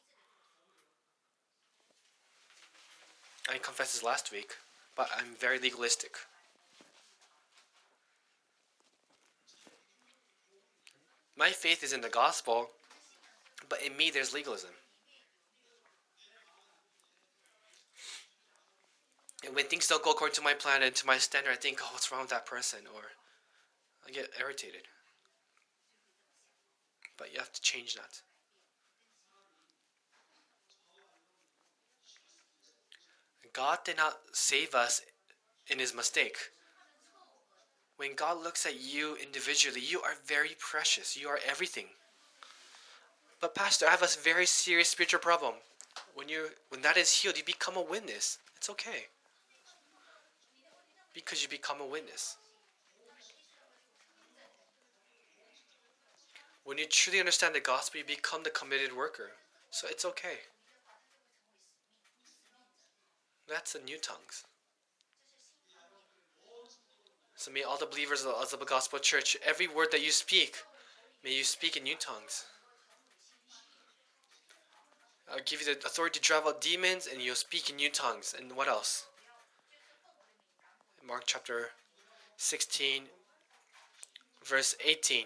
I 3.47 3.59
confessed 3.59 3.93
this 3.93 4.03
last 4.03 4.31
week, 4.31 4.55
but 4.95 5.09
I'm 5.15 5.35
very 5.39 5.59
legalistic. 5.59 6.15
My 11.37 11.51
faith 11.51 11.83
is 11.83 11.93
in 11.93 12.01
the 12.01 12.09
gospel, 12.09 12.71
but 13.69 13.81
in 13.81 13.95
me 13.95 14.11
there's 14.11 14.33
legalism. 14.33 14.71
And 19.45 19.55
when 19.55 19.65
things 19.65 19.87
don't 19.87 20.03
go 20.03 20.11
according 20.11 20.35
to 20.35 20.41
my 20.41 20.53
plan 20.53 20.81
and 20.81 20.95
to 20.95 21.05
my 21.05 21.17
standard, 21.17 21.51
I 21.51 21.55
think, 21.55 21.79
oh, 21.81 21.89
what's 21.91 22.11
wrong 22.11 22.21
with 22.21 22.31
that 22.31 22.45
person? 22.45 22.79
Or 22.93 23.01
I 24.05 24.11
get 24.11 24.29
irritated. 24.39 24.81
But 27.17 27.31
you 27.31 27.39
have 27.39 27.51
to 27.53 27.61
change 27.61 27.95
that. 27.95 28.21
God 33.53 33.79
did 33.85 33.97
not 33.97 34.17
save 34.33 34.75
us 34.75 35.01
in 35.67 35.79
his 35.79 35.95
mistake. 35.95 36.37
When 37.97 38.13
God 38.13 38.43
looks 38.43 38.67
at 38.67 38.79
you 38.79 39.15
individually, 39.15 39.81
you 39.81 40.01
are 40.01 40.13
very 40.25 40.55
precious. 40.59 41.17
You 41.17 41.29
are 41.29 41.39
everything. 41.47 41.87
But 43.39 43.53
pastor, 43.53 43.85
I 43.87 43.91
have 43.91 44.03
a 44.03 44.07
very 44.23 44.45
serious 44.45 44.89
spiritual 44.89 45.19
problem. 45.19 45.53
When 46.15 46.27
you 46.27 46.49
when 46.69 46.81
that 46.81 46.97
is 46.97 47.11
healed, 47.11 47.37
you 47.37 47.43
become 47.43 47.77
a 47.77 47.81
witness. 47.81 48.39
It's 48.55 48.69
okay. 48.69 49.05
Because 51.13 51.41
you 51.43 51.49
become 51.49 51.81
a 51.81 51.85
witness. 51.85 52.37
When 56.63 56.77
you 56.77 56.85
truly 56.85 57.19
understand 57.19 57.55
the 57.55 57.59
gospel, 57.59 57.99
you 57.99 58.05
become 58.05 58.43
the 58.43 58.49
committed 58.49 58.95
worker. 58.95 59.31
So 59.71 59.87
it's 59.89 60.03
okay. 60.05 60.39
That's 63.47 63.73
the 63.73 63.79
new 63.79 63.97
tongues. 63.97 64.43
So 67.35 67.51
may 67.51 67.63
all 67.63 67.77
the 67.77 67.85
believers 67.85 68.25
of 68.25 68.59
the 68.59 68.65
gospel 68.65 68.99
church, 68.99 69.37
every 69.45 69.67
word 69.67 69.89
that 69.91 70.03
you 70.03 70.11
speak, 70.11 70.55
may 71.23 71.33
you 71.33 71.43
speak 71.43 71.77
in 71.77 71.83
new 71.83 71.95
tongues. 71.95 72.45
I'll 75.31 75.39
give 75.45 75.61
you 75.61 75.73
the 75.73 75.85
authority 75.85 76.19
to 76.19 76.25
drive 76.25 76.45
out 76.45 76.61
demons, 76.61 77.07
and 77.11 77.21
you'll 77.21 77.35
speak 77.35 77.69
in 77.69 77.75
new 77.75 77.89
tongues. 77.89 78.33
And 78.37 78.55
what 78.55 78.67
else? 78.67 79.05
Mark 81.05 81.23
chapter 81.25 81.69
16, 82.37 83.03
verse 84.43 84.75
18. 84.85 85.25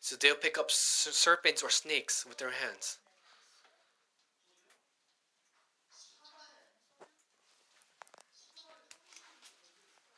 So 0.00 0.16
they'll 0.16 0.34
pick 0.34 0.58
up 0.58 0.70
serpents 0.70 1.62
or 1.62 1.70
snakes 1.70 2.26
with 2.26 2.38
their 2.38 2.50
hands. 2.50 2.98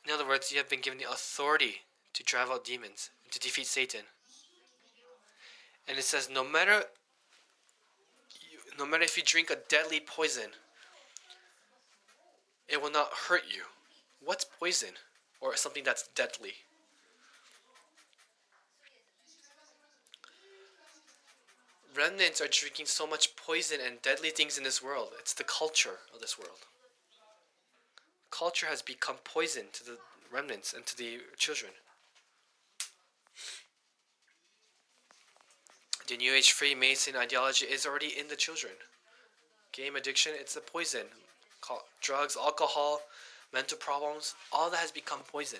In 0.05 0.13
other 0.13 0.27
words, 0.27 0.51
you 0.51 0.57
have 0.57 0.69
been 0.69 0.81
given 0.81 0.99
the 0.99 1.09
authority 1.09 1.81
to 2.13 2.23
drive 2.23 2.49
out 2.49 2.63
demons, 2.63 3.11
to 3.31 3.39
defeat 3.39 3.67
Satan. 3.67 4.01
And 5.87 5.97
it 5.97 6.03
says, 6.03 6.29
no 6.29 6.43
matter, 6.43 6.83
no 8.77 8.85
matter 8.85 9.03
if 9.03 9.17
you 9.17 9.23
drink 9.23 9.49
a 9.49 9.57
deadly 9.69 9.99
poison, 9.99 10.51
it 12.67 12.81
will 12.81 12.91
not 12.91 13.09
hurt 13.29 13.43
you. 13.49 13.63
What's 14.23 14.45
poison? 14.45 14.89
Or 15.39 15.55
something 15.55 15.83
that's 15.83 16.07
deadly? 16.15 16.53
remnants 21.97 22.39
are 22.39 22.47
drinking 22.47 22.85
so 22.85 23.07
much 23.07 23.35
poison 23.35 23.79
and 23.83 24.01
deadly 24.01 24.29
things 24.29 24.57
in 24.57 24.63
this 24.63 24.83
world. 24.83 25.09
It's 25.19 25.33
the 25.33 25.43
culture 25.43 25.99
of 26.13 26.21
this 26.21 26.37
world. 26.37 26.59
Culture 28.29 28.67
has 28.67 28.81
become 28.81 29.15
poison 29.23 29.63
to 29.73 29.83
the 29.83 29.97
remnants 30.31 30.73
and 30.73 30.85
to 30.85 30.95
the 30.95 31.19
children. 31.37 31.71
The 36.07 36.15
New 36.15 36.33
Age 36.33 36.53
Freemason 36.53 37.17
ideology 37.17 37.65
is 37.65 37.85
already 37.85 38.13
in 38.17 38.29
the 38.29 38.37
children. 38.37 38.73
Game 39.73 39.97
addiction, 39.97 40.31
it's 40.35 40.55
a 40.55 40.61
poison. 40.61 41.07
Drugs, 42.01 42.37
alcohol, 42.37 43.01
mental 43.53 43.77
problems, 43.77 44.33
all 44.53 44.69
that 44.69 44.77
has 44.77 44.91
become 44.91 45.19
poison. 45.29 45.59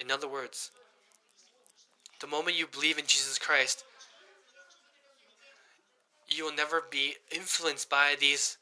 In 0.00 0.10
other 0.10 0.28
words, 0.28 0.70
the 2.20 2.26
moment 2.26 2.56
you 2.56 2.66
believe 2.66 2.96
in 2.98 3.04
Jesus 3.06 3.38
Christ, 3.38 3.84
you 6.26 6.44
will 6.44 6.54
never 6.54 6.82
be 6.90 7.16
influenced 7.30 7.90
by 7.90 8.16
these 8.18 8.56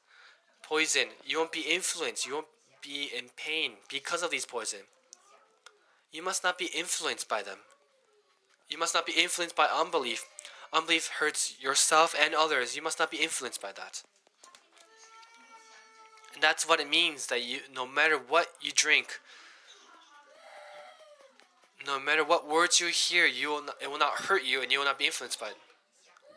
poison. 0.65 1.07
You 1.25 1.39
won't 1.39 1.53
be 1.53 1.61
influenced. 1.61 2.27
You 2.27 2.35
won't 2.35 2.47
be 2.83 3.09
in 3.17 3.27
pain 3.37 3.73
because 3.89 4.25
of 4.25 4.31
these 4.31 4.47
poison. 4.47 4.81
You 6.11 6.25
must 6.25 6.43
not 6.43 6.59
be 6.59 6.71
influenced 6.75 7.29
by 7.29 7.43
them. 7.43 7.59
You 8.69 8.79
must 8.79 8.95
not 8.95 9.07
be 9.07 9.13
influenced 9.13 9.57
by 9.57 9.67
unbelief. 9.67 10.25
Unbelief 10.73 11.09
hurts 11.21 11.55
yourself 11.61 12.15
and 12.21 12.35
others. 12.35 12.75
You 12.75 12.83
must 12.83 12.99
not 12.99 13.11
be 13.11 13.19
influenced 13.19 13.63
by 13.63 13.73
that. 13.73 14.03
And 16.35 16.43
that's 16.43 16.69
what 16.69 16.81
it 16.81 16.91
means 16.91 17.27
that 17.29 17.43
you 17.43 17.61
no 17.75 17.87
matter 17.87 18.19
what 18.19 18.49
you 18.61 18.73
drink, 18.75 19.21
no 21.87 22.01
matter 22.01 22.25
what 22.25 22.49
words 22.49 22.81
you 22.81 22.89
hear, 22.89 23.27
you 23.27 23.49
will 23.49 23.63
not, 23.63 23.77
it 23.81 23.91
will 23.91 23.99
not 23.99 24.23
hurt 24.23 24.45
you 24.45 24.61
and 24.61 24.71
you 24.73 24.79
will 24.79 24.85
not 24.85 24.99
be 24.99 25.07
influenced 25.07 25.41
by 25.41 25.49
it. 25.49 25.57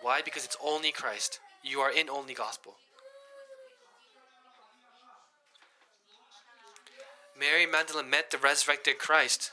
Why? 0.02 0.22
Because 0.22 0.46
it's 0.46 0.58
only 0.64 0.92
Christ. 0.92 1.40
You 1.64 1.80
are 1.82 1.92
in 1.92 2.10
only 2.10 2.34
gospel. 2.34 2.76
Mary 7.38 7.66
Magdalene 7.66 8.10
met 8.10 8.32
the 8.32 8.38
resurrected 8.38 9.00
Christ 9.00 9.52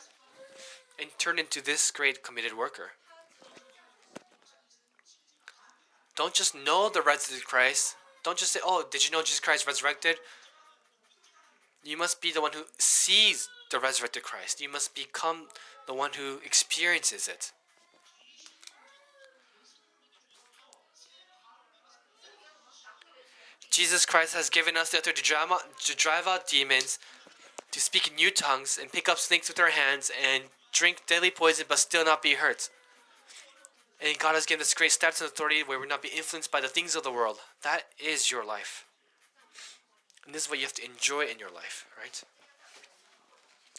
and 1.01 1.11
turn 1.19 1.39
into 1.39 1.63
this 1.63 1.91
great 1.91 2.23
committed 2.23 2.57
worker. 2.57 2.93
Don't 6.17 6.35
just 6.35 6.55
know 6.55 6.89
the 6.89 7.03
resurrected 7.03 7.47
Christ. 7.47 7.97
Don't 8.25 8.39
just 8.39 8.53
say, 8.53 8.61
Oh, 8.65 8.85
did 8.91 9.05
you 9.05 9.11
know 9.11 9.21
Jesus 9.21 9.41
Christ 9.41 9.67
resurrected? 9.67 10.17
You 11.85 11.97
must 11.97 12.21
be 12.21 12.33
the 12.33 12.41
one 12.41 12.53
who 12.53 12.65
sees 12.79 13.49
the 13.71 13.79
resurrected 13.79 14.23
Christ. 14.23 14.61
You 14.61 14.71
must 14.71 14.95
become 14.95 15.49
the 15.87 15.95
one 15.95 16.11
who 16.15 16.39
experiences 16.45 17.29
it. 17.29 17.53
Jesus 23.71 24.07
Christ 24.07 24.35
has 24.35 24.49
given 24.49 24.77
us 24.77 24.91
the 24.91 24.99
authority 24.99 25.21
to 25.21 25.97
drive, 25.97 26.27
out, 26.27 26.49
demons, 26.49 26.99
to 27.71 27.79
speak 27.79 28.09
in 28.09 28.15
new 28.15 28.31
tongues, 28.31 28.79
and 28.81 28.91
pick 28.91 29.07
up 29.07 29.19
snakes 29.19 29.49
with 29.49 29.61
our 29.61 29.71
hands, 29.71 30.11
and 30.33 30.45
drink 30.77 31.03
deadly 31.07 31.31
poison 31.31 31.65
but 31.69 31.79
still 31.79 32.05
not 32.05 32.23
be 32.23 32.35
hurt. 32.35 32.69
And 34.01 34.19
God 34.19 34.35
has 34.35 34.45
given 34.45 34.61
us 34.61 34.75
great 34.75 34.93
status 34.93 35.23
and 35.23 35.31
authority 35.31 35.63
where 35.63 35.81
we 35.81 35.87
not 35.87 36.03
be 36.03 36.11
influenced 36.15 36.53
by 36.53 36.61
the 36.61 36.69
things 36.69 36.95
of 36.95 37.03
the 37.03 37.11
world. 37.11 37.39
That 37.63 37.85
is 37.99 38.31
your 38.31 38.45
life. 38.45 38.85
And 40.25 40.35
this 40.35 40.45
is 40.45 40.51
what 40.51 40.59
you 40.59 40.65
have 40.65 40.75
to 40.75 40.85
enjoy 40.85 41.23
in 41.23 41.39
your 41.39 41.51
life, 41.51 41.87
right? 41.99 42.23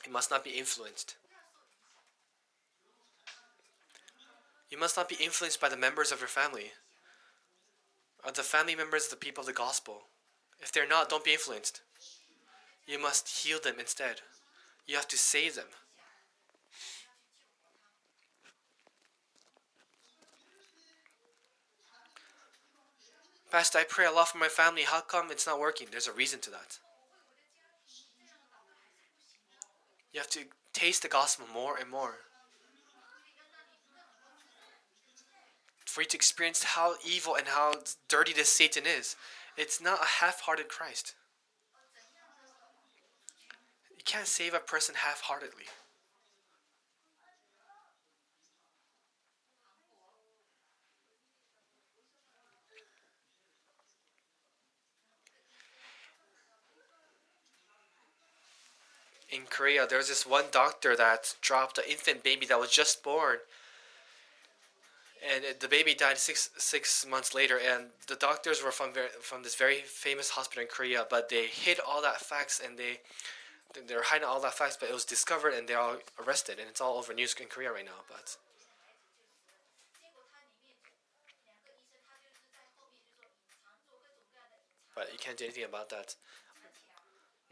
You 0.05 0.11
must 0.11 0.31
not 0.31 0.43
be 0.43 0.51
influenced. 0.51 1.15
You 4.71 4.79
must 4.79 4.97
not 4.97 5.07
be 5.07 5.17
influenced 5.23 5.61
by 5.61 5.69
the 5.69 5.77
members 5.77 6.11
of 6.11 6.19
your 6.19 6.27
family, 6.27 6.71
or 8.25 8.31
the 8.31 8.43
family 8.43 8.75
members 8.75 9.05
of 9.05 9.11
the 9.11 9.15
people 9.17 9.41
of 9.41 9.47
the 9.47 9.53
gospel. 9.53 10.03
If 10.59 10.71
they're 10.71 10.87
not, 10.87 11.09
don't 11.09 11.23
be 11.23 11.33
influenced. 11.33 11.81
You 12.85 12.99
must 12.99 13.43
heal 13.43 13.59
them 13.61 13.75
instead. 13.79 14.21
You 14.87 14.95
have 14.95 15.07
to 15.09 15.17
save 15.17 15.55
them. 15.55 15.67
Pastor, 23.49 23.79
I 23.79 23.85
pray 23.87 24.05
a 24.05 24.11
lot 24.11 24.27
for 24.27 24.37
my 24.37 24.49
family. 24.49 24.83
How 24.83 25.01
come 25.01 25.31
it's 25.31 25.47
not 25.47 25.59
working? 25.59 25.87
There's 25.89 26.07
a 26.07 26.11
reason 26.11 26.39
to 26.41 26.49
that. 26.51 26.79
You 30.13 30.19
have 30.19 30.29
to 30.31 30.41
taste 30.73 31.01
the 31.01 31.07
gospel 31.07 31.45
more 31.53 31.77
and 31.77 31.89
more. 31.89 32.15
For 35.85 36.01
you 36.01 36.07
to 36.07 36.17
experience 36.17 36.63
how 36.63 36.95
evil 37.07 37.35
and 37.35 37.47
how 37.47 37.73
dirty 38.09 38.33
this 38.33 38.51
Satan 38.51 38.83
is. 38.85 39.15
It's 39.57 39.81
not 39.81 40.01
a 40.01 40.23
half 40.23 40.41
hearted 40.41 40.67
Christ. 40.67 41.15
You 43.97 44.03
can't 44.05 44.27
save 44.27 44.53
a 44.53 44.59
person 44.59 44.95
half 44.95 45.21
heartedly. 45.21 45.65
In 59.37 59.45
Korea, 59.49 59.85
there 59.87 59.99
was 59.99 60.09
this 60.09 60.25
one 60.25 60.45
doctor 60.51 60.95
that 60.95 61.35
dropped 61.41 61.77
an 61.77 61.83
infant 61.87 62.23
baby 62.23 62.45
that 62.47 62.59
was 62.59 62.71
just 62.71 63.03
born, 63.03 63.37
and 65.31 65.43
the 65.59 65.67
baby 65.67 65.93
died 65.93 66.17
six 66.17 66.49
six 66.57 67.05
months 67.05 67.33
later. 67.33 67.57
And 67.57 67.85
the 68.07 68.15
doctors 68.15 68.63
were 68.63 68.71
from 68.71 68.93
very, 68.93 69.09
from 69.21 69.43
this 69.43 69.55
very 69.55 69.81
famous 69.81 70.31
hospital 70.31 70.63
in 70.63 70.69
Korea, 70.69 71.05
but 71.09 71.29
they 71.29 71.45
hid 71.45 71.79
all 71.87 72.01
that 72.01 72.19
facts 72.19 72.61
and 72.63 72.77
they 72.77 72.99
they're 73.87 74.03
hiding 74.03 74.27
all 74.27 74.41
that 74.41 74.53
facts. 74.53 74.77
But 74.79 74.89
it 74.89 74.93
was 74.93 75.05
discovered 75.05 75.53
and 75.53 75.67
they're 75.67 75.79
all 75.79 75.97
arrested, 76.23 76.59
and 76.59 76.67
it's 76.69 76.81
all 76.81 76.97
over 76.97 77.13
news 77.13 77.35
in 77.39 77.47
Korea 77.47 77.71
right 77.71 77.85
now. 77.85 78.01
But 78.09 78.37
but 84.95 85.09
you 85.11 85.19
can't 85.19 85.37
do 85.37 85.45
anything 85.45 85.65
about 85.65 85.89
that 85.89 86.15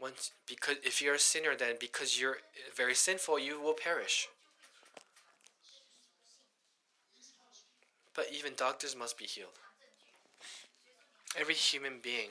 once 0.00 0.32
because 0.46 0.76
if 0.84 1.00
you're 1.00 1.14
a 1.14 1.18
sinner 1.18 1.54
then 1.56 1.76
because 1.80 2.20
you're 2.20 2.38
very 2.74 2.94
sinful 2.94 3.38
you 3.38 3.60
will 3.60 3.74
perish. 3.74 4.28
But 8.14 8.28
even 8.32 8.54
doctors 8.56 8.96
must 8.96 9.18
be 9.18 9.26
healed. 9.26 9.58
Every 11.38 11.54
human 11.54 11.98
being 12.02 12.30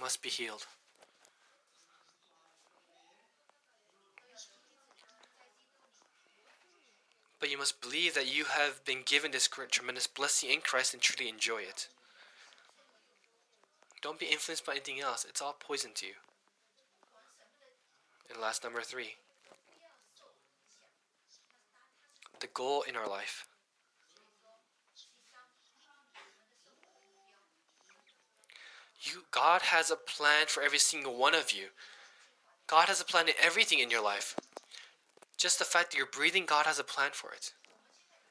must 0.00 0.22
be 0.22 0.30
healed. 0.30 0.66
But 7.38 7.50
you 7.50 7.58
must 7.58 7.80
believe 7.80 8.14
that 8.14 8.34
you 8.34 8.44
have 8.44 8.84
been 8.84 9.02
given 9.04 9.30
this 9.30 9.48
tremendous 9.70 10.06
blessing 10.06 10.50
in 10.50 10.60
Christ 10.60 10.94
and 10.94 11.02
truly 11.02 11.28
enjoy 11.28 11.58
it 11.58 11.88
don't 14.02 14.18
be 14.18 14.26
influenced 14.26 14.66
by 14.66 14.72
anything 14.72 15.00
else. 15.00 15.26
It's 15.28 15.42
all 15.42 15.56
poison 15.58 15.90
to 15.96 16.06
you. 16.06 16.12
And 18.30 18.40
last, 18.40 18.64
number 18.64 18.80
three 18.80 19.16
the 22.40 22.48
goal 22.54 22.82
in 22.88 22.96
our 22.96 23.08
life. 23.08 23.46
You, 29.02 29.24
God 29.30 29.62
has 29.62 29.90
a 29.90 29.96
plan 29.96 30.46
for 30.48 30.62
every 30.62 30.78
single 30.78 31.16
one 31.16 31.34
of 31.34 31.52
you. 31.52 31.66
God 32.66 32.88
has 32.88 33.00
a 33.00 33.04
plan 33.04 33.28
in 33.28 33.34
everything 33.42 33.78
in 33.78 33.90
your 33.90 34.02
life. 34.02 34.36
Just 35.38 35.58
the 35.58 35.64
fact 35.64 35.90
that 35.90 35.96
you're 35.96 36.06
breathing, 36.06 36.44
God 36.46 36.66
has 36.66 36.78
a 36.78 36.84
plan 36.84 37.10
for 37.12 37.32
it. 37.32 37.52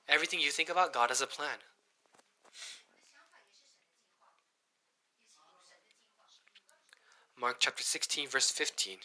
Everything 0.08 0.40
you 0.40 0.52
think 0.52 0.70
about, 0.70 0.94
God 0.94 1.10
has 1.10 1.22
a 1.22 1.28
plan. 1.28 1.58
Mark 7.40 7.56
chapter 7.60 7.84
16, 7.84 8.28
verse 8.28 8.52
15. 8.52 8.98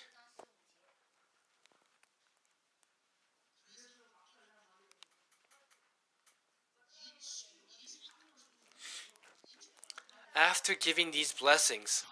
After 10.35 10.75
giving 10.75 11.13
these 11.13 11.33
blessings, 11.33 12.05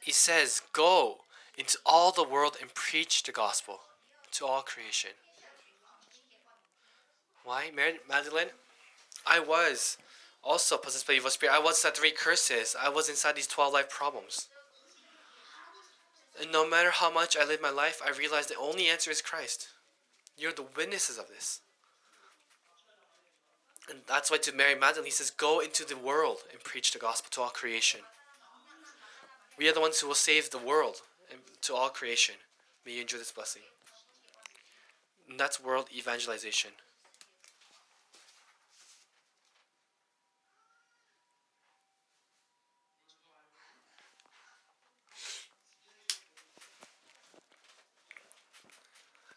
he 0.00 0.12
says, 0.12 0.62
Go 0.72 1.18
into 1.58 1.76
all 1.84 2.10
the 2.10 2.24
world 2.24 2.56
and 2.58 2.72
preach 2.72 3.22
the 3.22 3.32
gospel 3.32 3.80
to 4.32 4.46
all 4.46 4.62
creation. 4.62 5.10
Why, 7.44 7.70
Mary 7.74 7.98
Magdalene? 8.08 8.48
I 9.26 9.40
was 9.40 9.98
also 10.42 10.78
possessed 10.78 11.06
by 11.06 11.12
evil 11.14 11.28
spirit. 11.28 11.54
I 11.54 11.58
was 11.58 11.76
inside 11.76 11.96
three 11.96 12.12
curses. 12.12 12.74
I 12.80 12.88
was 12.88 13.10
inside 13.10 13.36
these 13.36 13.46
12 13.46 13.74
life 13.74 13.90
problems. 13.90 14.48
And 16.40 16.50
no 16.50 16.68
matter 16.68 16.90
how 16.90 17.12
much 17.12 17.36
I 17.36 17.44
live 17.44 17.62
my 17.62 17.70
life, 17.70 18.00
I 18.04 18.10
realize 18.10 18.46
the 18.46 18.56
only 18.56 18.88
answer 18.88 19.10
is 19.10 19.22
Christ. 19.22 19.68
You're 20.36 20.52
the 20.52 20.66
witnesses 20.76 21.18
of 21.18 21.28
this. 21.28 21.60
And 23.88 24.00
that's 24.08 24.30
why 24.30 24.38
to 24.38 24.52
Mary 24.52 24.74
Magdalene, 24.74 25.06
he 25.06 25.10
says, 25.10 25.30
Go 25.30 25.60
into 25.60 25.84
the 25.84 25.96
world 25.96 26.38
and 26.50 26.62
preach 26.64 26.92
the 26.92 26.98
gospel 26.98 27.28
to 27.32 27.42
all 27.42 27.50
creation. 27.50 28.00
We 29.58 29.68
are 29.68 29.74
the 29.74 29.80
ones 29.80 30.00
who 30.00 30.08
will 30.08 30.14
save 30.14 30.50
the 30.50 30.58
world 30.58 30.96
and 31.30 31.40
to 31.62 31.74
all 31.74 31.90
creation. 31.90 32.36
May 32.84 32.94
you 32.94 33.02
enjoy 33.02 33.18
this 33.18 33.32
blessing. 33.32 33.62
And 35.28 35.38
that's 35.38 35.62
world 35.62 35.88
evangelization. 35.96 36.72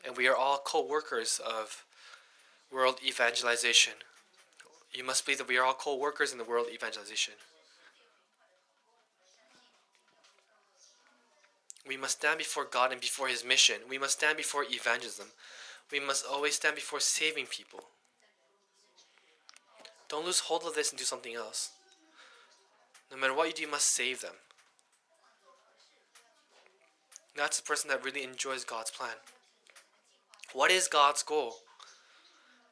And 0.08 0.16
we 0.16 0.28
are 0.28 0.36
all 0.36 0.62
co 0.64 0.84
workers 0.84 1.40
of 1.46 1.84
world 2.72 3.00
evangelization. 3.06 3.94
You 4.94 5.04
must 5.04 5.26
believe 5.26 5.40
that 5.40 5.50
we 5.50 5.58
are 5.58 5.66
all 5.66 5.74
co 5.74 5.98
workers 5.98 6.32
in 6.32 6.38
the 6.38 6.46
world 6.46 6.68
evangelization. 6.74 7.34
We 11.86 11.98
must 11.98 12.18
stand 12.18 12.38
before 12.38 12.66
God 12.66 12.92
and 12.92 13.02
before 13.02 13.28
His 13.28 13.46
mission. 13.46 13.78
We 13.90 13.98
must 13.98 14.18
stand 14.18 14.38
before 14.38 14.66
evangelism. 14.70 15.28
we 15.92 16.00
must 16.00 16.26
always 16.26 16.56
stand 16.56 16.76
before 16.76 17.00
saving 17.00 17.46
people. 17.48 17.84
Don't 20.10 20.26
lose 20.26 20.40
hold 20.40 20.64
of 20.64 20.74
this 20.74 20.90
and 20.90 20.98
do 20.98 21.06
something 21.06 21.36
else. 21.36 21.72
No 23.12 23.18
matter 23.18 23.34
what 23.34 23.48
you 23.48 23.54
do, 23.54 23.62
you 23.64 23.72
must 23.72 23.88
save 23.88 24.22
them. 24.22 24.36
That's 27.36 27.58
the 27.58 27.64
person 27.64 27.90
that 27.90 28.04
really 28.04 28.24
enjoys 28.24 28.64
God's 28.64 28.92
plan. 28.92 29.16
What 30.58 30.72
is 30.72 30.88
God's 30.88 31.22
goal? 31.22 31.54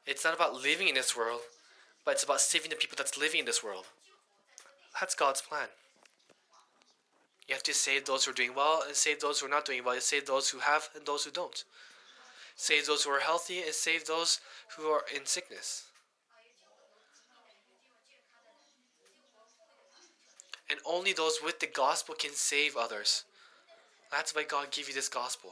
It's 0.08 0.26
not 0.26 0.34
about 0.34 0.56
living 0.60 0.88
in 0.88 0.96
this 0.96 1.16
world, 1.16 1.42
but 2.04 2.16
it's 2.16 2.24
about 2.24 2.42
saving 2.42 2.72
the 2.72 2.76
people 2.76 2.96
that's 2.98 3.16
living 3.16 3.42
in 3.42 3.46
this 3.46 3.64
world. 3.64 3.86
That's 5.00 5.14
God's 5.14 5.40
plan. 5.40 5.68
You 7.48 7.54
have 7.54 7.62
to 7.62 7.76
save 7.76 8.06
those 8.06 8.26
who 8.26 8.32
are 8.32 8.34
doing 8.34 8.56
well 8.56 8.82
and 8.88 8.96
save 8.96 9.20
those 9.20 9.40
who 9.40 9.46
are 9.46 9.52
not 9.52 9.66
doing 9.66 9.84
well. 9.84 9.94
You 9.94 10.02
save 10.02 10.26
those 10.26 10.50
who 10.50 10.58
have 10.58 10.90
and 10.96 11.06
those 11.06 11.26
who 11.26 11.30
don't. 11.30 11.64
Save 12.56 12.88
those 12.88 13.04
who 13.04 13.12
are 13.12 13.20
healthy 13.20 13.62
and 13.62 13.72
save 13.72 14.08
those 14.08 14.40
who 14.76 14.88
are 14.88 15.04
in 15.16 15.28
sickness. 15.28 15.84
And 20.72 20.80
only 20.88 21.14
those 21.14 21.38
with 21.44 21.60
the 21.60 21.68
gospel 21.68 22.16
can 22.18 22.32
save 22.34 22.76
others. 22.76 23.26
That's 24.10 24.34
why 24.34 24.44
God 24.44 24.72
gave 24.72 24.88
you 24.88 24.96
this 24.96 25.08
gospel. 25.08 25.52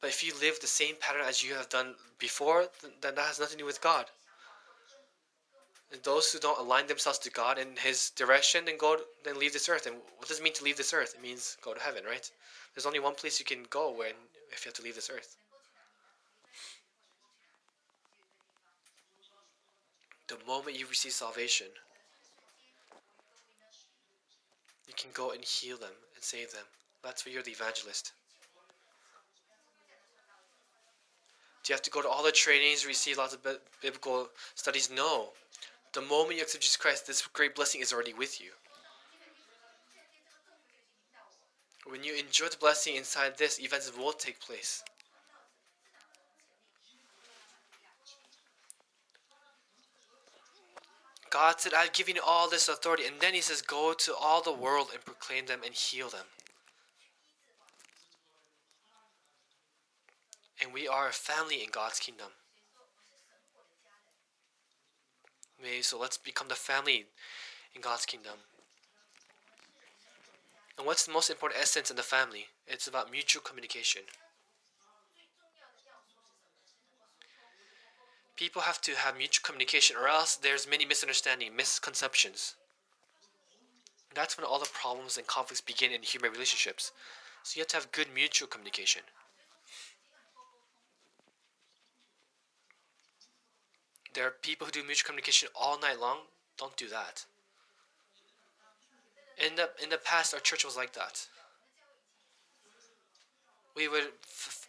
But 0.00 0.10
if 0.10 0.24
you 0.24 0.32
live 0.40 0.60
the 0.60 0.66
same 0.66 0.94
pattern 0.98 1.22
as 1.26 1.42
you 1.42 1.54
have 1.54 1.68
done 1.68 1.94
before, 2.18 2.66
then 3.02 3.14
that 3.14 3.18
has 3.18 3.38
nothing 3.38 3.58
to 3.58 3.62
do 3.62 3.66
with 3.66 3.82
God. 3.82 4.06
And 5.92 6.02
those 6.04 6.30
who 6.32 6.38
don't 6.38 6.58
align 6.58 6.86
themselves 6.86 7.18
to 7.20 7.30
God 7.30 7.58
and 7.58 7.78
His 7.78 8.10
direction, 8.10 8.64
then 8.64 8.78
go, 8.78 8.96
then 9.24 9.38
leave 9.38 9.52
this 9.52 9.68
earth. 9.68 9.86
And 9.86 9.96
what 10.16 10.28
does 10.28 10.38
it 10.38 10.42
mean 10.42 10.54
to 10.54 10.64
leave 10.64 10.76
this 10.76 10.94
earth? 10.94 11.14
It 11.16 11.22
means 11.22 11.56
go 11.62 11.74
to 11.74 11.80
heaven, 11.80 12.04
right? 12.04 12.30
There's 12.74 12.86
only 12.86 13.00
one 13.00 13.14
place 13.14 13.38
you 13.38 13.44
can 13.44 13.66
go 13.68 13.90
when 13.90 14.12
if 14.52 14.64
you 14.64 14.68
have 14.68 14.74
to 14.74 14.82
leave 14.82 14.94
this 14.94 15.10
earth. 15.10 15.36
The 20.28 20.36
moment 20.46 20.78
you 20.78 20.86
receive 20.86 21.12
salvation, 21.12 21.66
you 24.86 24.94
can 24.96 25.10
go 25.12 25.32
and 25.32 25.44
heal 25.44 25.76
them 25.76 25.90
and 26.14 26.22
save 26.22 26.52
them. 26.52 26.62
That's 27.02 27.26
why 27.26 27.32
you're 27.32 27.42
the 27.42 27.50
evangelist. 27.50 28.12
Do 31.62 31.72
you 31.72 31.74
have 31.74 31.82
to 31.82 31.90
go 31.90 32.02
to 32.02 32.08
all 32.08 32.22
the 32.22 32.32
trainings, 32.32 32.86
receive 32.86 33.18
lots 33.18 33.34
of 33.34 33.40
biblical 33.82 34.28
studies? 34.54 34.90
No. 34.90 35.30
The 35.92 36.00
moment 36.00 36.36
you 36.36 36.42
accept 36.42 36.62
Jesus 36.62 36.76
Christ, 36.76 37.06
this 37.06 37.26
great 37.26 37.54
blessing 37.54 37.80
is 37.80 37.92
already 37.92 38.14
with 38.14 38.40
you. 38.40 38.50
When 41.86 42.04
you 42.04 42.14
enjoy 42.14 42.46
the 42.46 42.56
blessing 42.56 42.96
inside 42.96 43.36
this, 43.36 43.60
events 43.60 43.90
will 43.96 44.12
take 44.12 44.40
place. 44.40 44.84
God 51.30 51.60
said, 51.60 51.72
I've 51.74 51.92
given 51.92 52.16
you 52.16 52.22
all 52.26 52.50
this 52.50 52.68
authority. 52.68 53.04
And 53.06 53.20
then 53.20 53.34
he 53.34 53.40
says, 53.40 53.62
Go 53.62 53.94
to 53.96 54.14
all 54.14 54.42
the 54.42 54.52
world 54.52 54.88
and 54.92 55.04
proclaim 55.04 55.46
them 55.46 55.60
and 55.64 55.72
heal 55.72 56.08
them. 56.08 56.26
And 60.60 60.72
we 60.72 60.86
are 60.86 61.08
a 61.08 61.12
family 61.12 61.62
in 61.62 61.70
God's 61.72 61.98
kingdom. 61.98 62.28
Okay, 65.60 65.82
so 65.82 65.98
let's 65.98 66.18
become 66.18 66.48
the 66.48 66.54
family 66.54 67.06
in 67.74 67.80
God's 67.80 68.06
kingdom. 68.06 68.34
And 70.78 70.86
what's 70.86 71.04
the 71.04 71.12
most 71.12 71.28
important 71.28 71.60
essence 71.60 71.90
in 71.90 71.96
the 71.96 72.02
family? 72.02 72.46
It's 72.66 72.88
about 72.88 73.10
mutual 73.10 73.42
communication. 73.42 74.02
People 78.36 78.62
have 78.62 78.80
to 78.80 78.92
have 78.92 79.18
mutual 79.18 79.44
communication, 79.44 79.96
or 79.96 80.08
else 80.08 80.36
there's 80.36 80.66
many 80.66 80.86
misunderstandings, 80.86 81.52
misconceptions. 81.54 82.54
That's 84.14 84.38
when 84.38 84.46
all 84.46 84.58
the 84.58 84.70
problems 84.72 85.18
and 85.18 85.26
conflicts 85.26 85.60
begin 85.60 85.92
in 85.92 86.02
human 86.02 86.32
relationships. 86.32 86.92
So 87.42 87.58
you 87.58 87.60
have 87.60 87.68
to 87.68 87.76
have 87.76 87.92
good 87.92 88.08
mutual 88.14 88.48
communication. 88.48 89.02
There 94.14 94.26
are 94.26 94.34
people 94.42 94.66
who 94.66 94.72
do 94.72 94.82
mutual 94.84 95.06
communication 95.06 95.48
all 95.54 95.78
night 95.78 96.00
long. 96.00 96.18
Don't 96.58 96.76
do 96.76 96.88
that. 96.88 97.24
In 99.46 99.54
the 99.56 99.70
in 99.82 99.88
the 99.88 99.98
past, 99.98 100.34
our 100.34 100.40
church 100.40 100.64
was 100.64 100.76
like 100.76 100.92
that. 100.94 101.26
We 103.76 103.88
would 103.88 104.08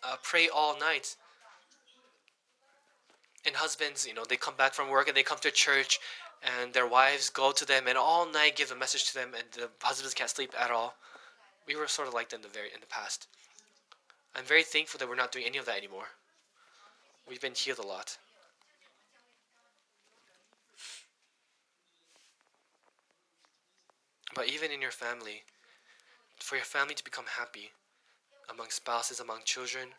uh, 0.03 0.15
pray 0.23 0.47
all 0.47 0.79
night. 0.79 1.15
And 3.45 3.55
husbands, 3.55 4.05
you 4.07 4.13
know, 4.13 4.23
they 4.23 4.37
come 4.37 4.53
back 4.55 4.73
from 4.73 4.89
work 4.89 5.07
and 5.07 5.17
they 5.17 5.23
come 5.23 5.39
to 5.41 5.49
church, 5.49 5.99
and 6.61 6.71
their 6.73 6.87
wives 6.87 7.29
go 7.31 7.51
to 7.51 7.65
them 7.65 7.87
and 7.87 7.97
all 7.97 8.31
night 8.31 8.55
give 8.55 8.71
a 8.71 8.75
message 8.75 9.05
to 9.05 9.13
them, 9.15 9.29
and 9.35 9.45
the 9.53 9.69
husbands 9.81 10.13
can't 10.13 10.29
sleep 10.29 10.53
at 10.57 10.69
all. 10.69 10.93
We 11.67 11.75
were 11.75 11.87
sort 11.87 12.07
of 12.07 12.13
like 12.13 12.29
that 12.29 12.37
in 12.37 12.41
the 12.43 12.47
very 12.47 12.69
in 12.73 12.79
the 12.79 12.87
past. 12.87 13.27
I'm 14.35 14.45
very 14.45 14.63
thankful 14.63 14.99
that 14.99 15.09
we're 15.09 15.15
not 15.15 15.31
doing 15.31 15.45
any 15.45 15.57
of 15.57 15.65
that 15.65 15.77
anymore. 15.77 16.07
We've 17.27 17.41
been 17.41 17.53
healed 17.53 17.79
a 17.79 17.87
lot. 17.87 18.17
But 24.33 24.47
even 24.47 24.71
in 24.71 24.81
your 24.81 24.91
family, 24.91 25.43
for 26.39 26.55
your 26.55 26.65
family 26.65 26.95
to 26.95 27.03
become 27.03 27.25
happy, 27.37 27.71
among 28.49 28.69
spouses, 28.69 29.19
among 29.19 29.41
children, 29.45 29.89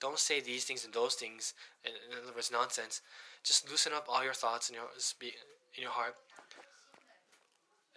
don't 0.00 0.18
say 0.18 0.40
these 0.40 0.64
things 0.64 0.84
and 0.84 0.92
those 0.92 1.14
things. 1.14 1.54
In, 1.84 1.92
other 2.22 2.34
words, 2.34 2.50
nonsense. 2.52 3.00
Just 3.42 3.70
loosen 3.70 3.92
up 3.92 4.06
all 4.08 4.22
your 4.22 4.34
thoughts 4.34 4.68
in 4.68 4.74
your 4.74 4.84
in 5.22 5.82
your 5.82 5.90
heart. 5.90 6.14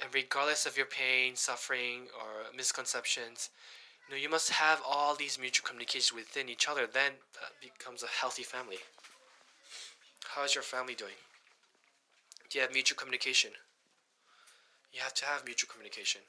And 0.02 0.14
regardless 0.14 0.66
of 0.66 0.78
your 0.78 0.86
pain, 0.86 1.36
suffering, 1.36 2.08
or 2.18 2.56
misconceptions, 2.56 3.50
you 4.08 4.16
know, 4.16 4.22
you 4.22 4.30
must 4.30 4.52
have 4.52 4.82
all 4.88 5.16
these 5.16 5.38
mutual 5.40 5.68
communication 5.68 6.16
within 6.16 6.50
each 6.50 6.68
other. 6.70 6.88
Then 6.88 7.14
that 7.34 7.52
becomes 7.62 8.04
a 8.04 8.08
healthy 8.08 8.44
family. 8.44 8.78
How 10.30 10.44
is 10.44 10.56
your 10.56 10.64
family 10.64 10.96
doing? 10.96 11.20
Do 12.50 12.58
you 12.58 12.64
have 12.64 12.74
mutual 12.74 12.98
communication? 12.98 13.52
You 14.94 15.02
have 15.02 15.14
to 15.16 15.26
have 15.26 15.46
mutual 15.46 15.70
communication. 15.70 16.22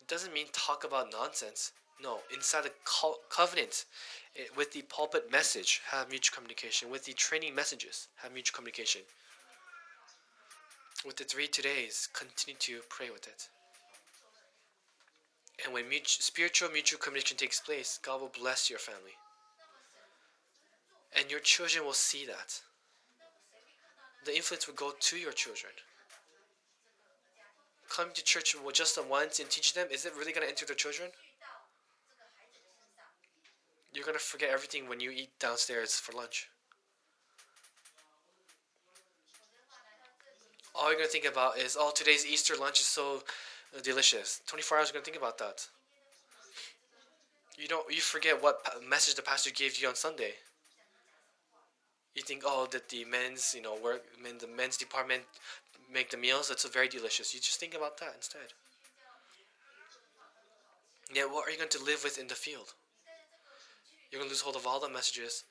It 0.00 0.08
doesn't 0.08 0.34
mean 0.34 0.46
talk 0.52 0.84
about 0.84 1.10
nonsense. 1.10 1.72
No, 2.00 2.18
inside 2.32 2.64
the 2.64 2.72
co- 2.84 3.18
covenant, 3.30 3.86
it, 4.34 4.54
with 4.56 4.72
the 4.72 4.82
pulpit 4.82 5.32
message, 5.32 5.80
have 5.90 6.10
mutual 6.10 6.36
communication. 6.36 6.90
With 6.90 7.04
the 7.04 7.12
training 7.14 7.54
messages, 7.54 8.08
have 8.16 8.32
mutual 8.32 8.54
communication. 8.54 9.00
With 11.04 11.16
the 11.16 11.24
three 11.24 11.48
todays, 11.48 12.12
continue 12.12 12.58
to 12.60 12.80
pray 12.88 13.10
with 13.10 13.26
it. 13.26 13.48
And 15.64 15.74
when 15.74 15.88
mutual, 15.88 16.22
spiritual 16.22 16.70
mutual 16.70 17.00
communication 17.00 17.36
takes 17.36 17.60
place, 17.60 17.98
God 18.02 18.20
will 18.20 18.32
bless 18.38 18.70
your 18.70 18.78
family. 18.78 19.16
And 21.18 21.30
your 21.30 21.40
children 21.40 21.84
will 21.84 21.92
see 21.92 22.26
that. 22.26 22.60
The 24.24 24.36
influence 24.36 24.66
will 24.66 24.74
go 24.74 24.92
to 24.98 25.16
your 25.16 25.32
children. 25.32 25.72
Coming 27.88 28.12
to 28.14 28.22
church 28.22 28.54
just 28.72 28.98
once 29.08 29.40
and 29.40 29.48
teach 29.48 29.72
them, 29.72 29.88
is 29.90 30.04
it 30.04 30.12
really 30.16 30.32
going 30.32 30.44
to 30.44 30.48
enter 30.48 30.66
their 30.66 30.76
children? 30.76 31.08
You're 33.92 34.04
going 34.04 34.18
to 34.18 34.22
forget 34.22 34.50
everything 34.50 34.88
when 34.88 35.00
you 35.00 35.10
eat 35.10 35.30
downstairs 35.40 35.94
for 35.94 36.12
lunch. 36.12 36.48
All 40.74 40.88
you're 40.90 40.98
going 40.98 41.08
to 41.08 41.12
think 41.12 41.24
about 41.24 41.58
is, 41.58 41.76
oh, 41.78 41.90
today's 41.94 42.24
Easter 42.26 42.54
lunch 42.54 42.80
is 42.80 42.86
so 42.86 43.22
Uh, 43.76 43.80
delicious. 43.82 44.40
24 44.46 44.78
hours, 44.78 44.88
you're 44.88 44.94
going 44.94 45.04
to 45.04 45.10
think 45.10 45.22
about 45.22 45.38
that. 45.38 45.66
You 47.58 47.66
don't. 47.66 47.92
You 47.92 48.00
forget 48.00 48.40
what 48.40 48.60
message 48.88 49.16
the 49.16 49.22
pastor 49.22 49.50
gave 49.50 49.80
you 49.80 49.88
on 49.88 49.96
Sunday. 49.96 50.32
You 52.14 52.22
think, 52.22 52.42
oh, 52.46 52.68
that 52.70 52.88
the 52.88 53.04
men's, 53.04 53.52
you 53.54 53.62
know, 53.62 53.76
work, 53.82 54.04
men, 54.22 54.38
the 54.40 54.46
men's 54.46 54.76
department 54.76 55.22
make 55.92 56.10
the 56.10 56.16
meals. 56.16 56.48
That's 56.48 56.68
very 56.68 56.88
delicious. 56.88 57.34
You 57.34 57.40
just 57.40 57.58
think 57.58 57.74
about 57.74 57.98
that 57.98 58.12
instead. 58.16 58.52
Yeah, 61.12 61.24
what 61.24 61.48
are 61.48 61.50
you 61.50 61.56
going 61.56 61.70
to 61.70 61.82
live 61.82 62.04
with 62.04 62.18
in 62.18 62.28
the 62.28 62.34
field? 62.34 62.74
You're 64.10 64.20
going 64.20 64.28
to 64.28 64.32
lose 64.32 64.40
hold 64.40 64.56
of 64.56 64.66
all 64.66 64.78
the 64.80 64.88
messages, 64.88 65.44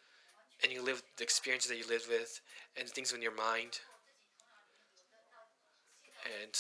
and 0.64 0.72
you 0.72 0.84
live 0.84 1.02
the 1.18 1.24
experiences 1.24 1.70
that 1.70 1.78
you 1.78 1.88
lived 1.90 2.08
with, 2.08 2.42
and 2.80 2.88
things 2.88 3.12
in 3.12 3.22
your 3.22 3.36
mind, 3.36 3.80
and 6.26 6.56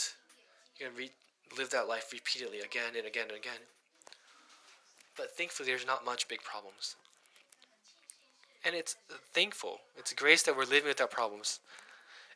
you're 0.78 0.89
going 0.89 0.95
to 0.95 1.01
read 1.03 1.12
live 1.58 1.70
that 1.72 1.88
life 1.88 2.12
repeatedly 2.12 2.60
again 2.60 2.95
and 2.98 3.06
again 3.06 3.28
and 3.30 3.38
again. 3.38 3.62
But 5.16 5.32
thankfully, 5.32 5.70
there's 5.70 5.86
not 5.86 6.06
much 6.06 6.28
big 6.28 6.43
problems. 6.43 6.95
And 8.66 8.76
it's 8.76 8.95
thankful. 9.34 9.80
It's 9.95 10.14
grace 10.14 10.43
that 10.43 10.58
we're 10.58 10.66
living 10.66 10.89
without 10.89 11.12
problems. 11.12 11.60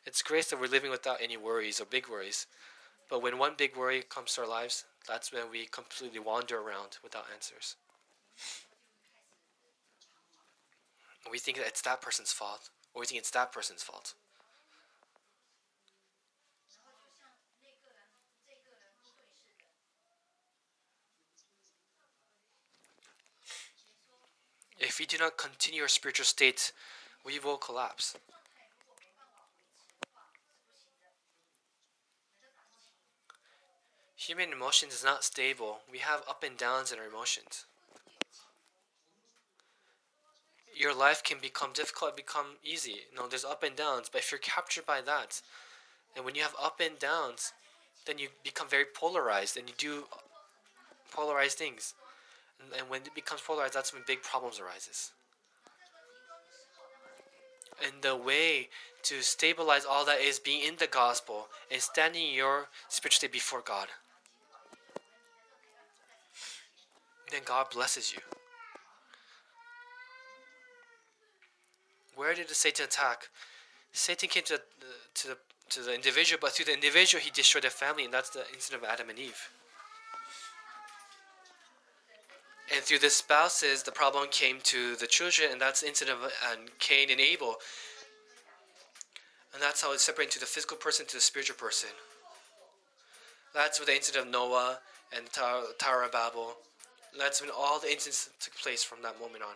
It's 0.06 0.22
grace 0.22 0.50
that 0.50 0.60
we're 0.60 0.66
living 0.66 0.90
without 0.90 1.18
any 1.22 1.36
worries 1.36 1.80
or 1.80 1.84
big 1.84 2.08
worries. 2.08 2.46
But 3.08 3.22
when 3.22 3.38
one 3.38 3.54
big 3.56 3.76
worry 3.76 4.02
comes 4.02 4.34
to 4.34 4.42
our 4.42 4.48
lives, 4.48 4.84
that's 5.06 5.32
when 5.32 5.50
we 5.50 5.66
completely 5.66 6.20
wander 6.20 6.58
around 6.58 6.98
without 7.02 7.26
answers. 7.32 7.76
We 11.30 11.38
think 11.38 11.58
that 11.58 11.66
it's 11.66 11.82
that 11.82 12.00
person's 12.00 12.32
fault, 12.32 12.70
or 12.94 13.00
we 13.00 13.06
think 13.06 13.20
it's 13.20 13.30
that 13.30 13.52
person's 13.52 13.82
fault. 13.82 14.14
If 24.82 24.98
we 24.98 25.06
do 25.06 25.16
not 25.16 25.38
continue 25.38 25.82
our 25.82 25.88
spiritual 25.88 26.24
state, 26.24 26.72
we 27.24 27.38
will 27.38 27.56
collapse. 27.56 28.16
Human 34.16 34.52
emotions 34.52 34.92
is 34.92 35.04
not 35.04 35.22
stable. 35.22 35.78
We 35.90 35.98
have 35.98 36.22
up 36.28 36.42
and 36.44 36.56
downs 36.56 36.90
in 36.90 36.98
our 36.98 37.06
emotions. 37.06 37.64
Your 40.74 40.94
life 40.94 41.22
can 41.22 41.38
become 41.40 41.70
difficult, 41.72 42.16
become 42.16 42.56
easy. 42.64 43.02
No, 43.16 43.28
there's 43.28 43.44
up 43.44 43.62
and 43.62 43.76
downs, 43.76 44.08
but 44.10 44.22
if 44.22 44.32
you're 44.32 44.38
captured 44.40 44.86
by 44.86 45.00
that, 45.02 45.42
and 46.16 46.24
when 46.24 46.34
you 46.34 46.42
have 46.42 46.56
up 46.60 46.80
and 46.80 46.98
downs, 46.98 47.52
then 48.06 48.18
you 48.18 48.28
become 48.42 48.68
very 48.68 48.84
polarized 48.84 49.56
and 49.56 49.68
you 49.68 49.74
do 49.78 50.04
polarized 51.12 51.58
things. 51.58 51.94
And, 52.60 52.88
when 52.88 53.02
it 53.02 53.14
becomes 53.14 53.40
polarized, 53.40 53.74
that's 53.74 53.92
when 53.92 54.02
big 54.06 54.22
problems 54.22 54.60
arises. 54.60 55.12
And 57.84 58.02
the 58.02 58.16
way 58.16 58.68
to 59.04 59.22
stabilize 59.22 59.84
all 59.84 60.04
that 60.04 60.20
is 60.20 60.38
being 60.38 60.66
in 60.66 60.76
the 60.76 60.86
gospel 60.86 61.48
and 61.70 61.80
standing 61.80 62.32
your 62.32 62.68
spiritual 62.88 63.16
state 63.16 63.32
before 63.32 63.60
God. 63.60 63.88
then 67.32 67.40
God 67.44 67.70
blesses 67.72 68.12
you. 68.12 68.20
Where 72.14 72.34
did 72.34 72.48
the 72.48 72.54
Satan 72.54 72.84
attack? 72.84 73.28
Satan 73.92 74.28
came 74.28 74.42
to 74.44 74.54
the, 74.54 74.62
to 75.14 75.28
the 75.28 75.38
to 75.70 75.80
the 75.80 75.94
individual, 75.94 76.38
but 76.38 76.52
through 76.52 76.66
the 76.66 76.74
individual 76.74 77.22
he 77.22 77.30
destroyed 77.30 77.64
the 77.64 77.70
family, 77.70 78.04
and 78.04 78.12
that's 78.12 78.28
the 78.30 78.44
incident 78.52 78.84
of 78.84 78.90
Adam 78.90 79.08
and 79.08 79.18
Eve. 79.18 79.48
And 82.72 82.80
through 82.82 83.00
the 83.00 83.10
spouses, 83.10 83.82
the 83.82 83.92
problem 83.92 84.28
came 84.30 84.58
to 84.64 84.96
the 84.96 85.06
children, 85.06 85.50
and 85.52 85.60
that's 85.60 85.82
the 85.82 85.88
incident 85.88 86.18
of 86.18 86.24
uh, 86.24 86.56
Cain 86.78 87.10
and 87.10 87.20
Abel. 87.20 87.56
And 89.52 89.62
that's 89.62 89.82
how 89.82 89.92
it's 89.92 90.02
separated 90.02 90.32
to 90.32 90.40
the 90.40 90.46
physical 90.46 90.78
person 90.78 91.04
to 91.06 91.16
the 91.16 91.20
spiritual 91.20 91.56
person. 91.56 91.90
That's 93.54 93.78
with 93.78 93.88
the 93.88 93.94
incident 93.94 94.26
of 94.26 94.32
Noah 94.32 94.78
and 95.14 95.26
the 95.26 95.74
Tower 95.78 96.04
of 96.04 96.12
Babel. 96.12 96.54
That's 97.18 97.42
when 97.42 97.50
all 97.50 97.78
the 97.78 97.92
incidents 97.92 98.30
took 98.40 98.54
place 98.54 98.82
from 98.82 99.02
that 99.02 99.20
moment 99.20 99.42
on. 99.42 99.54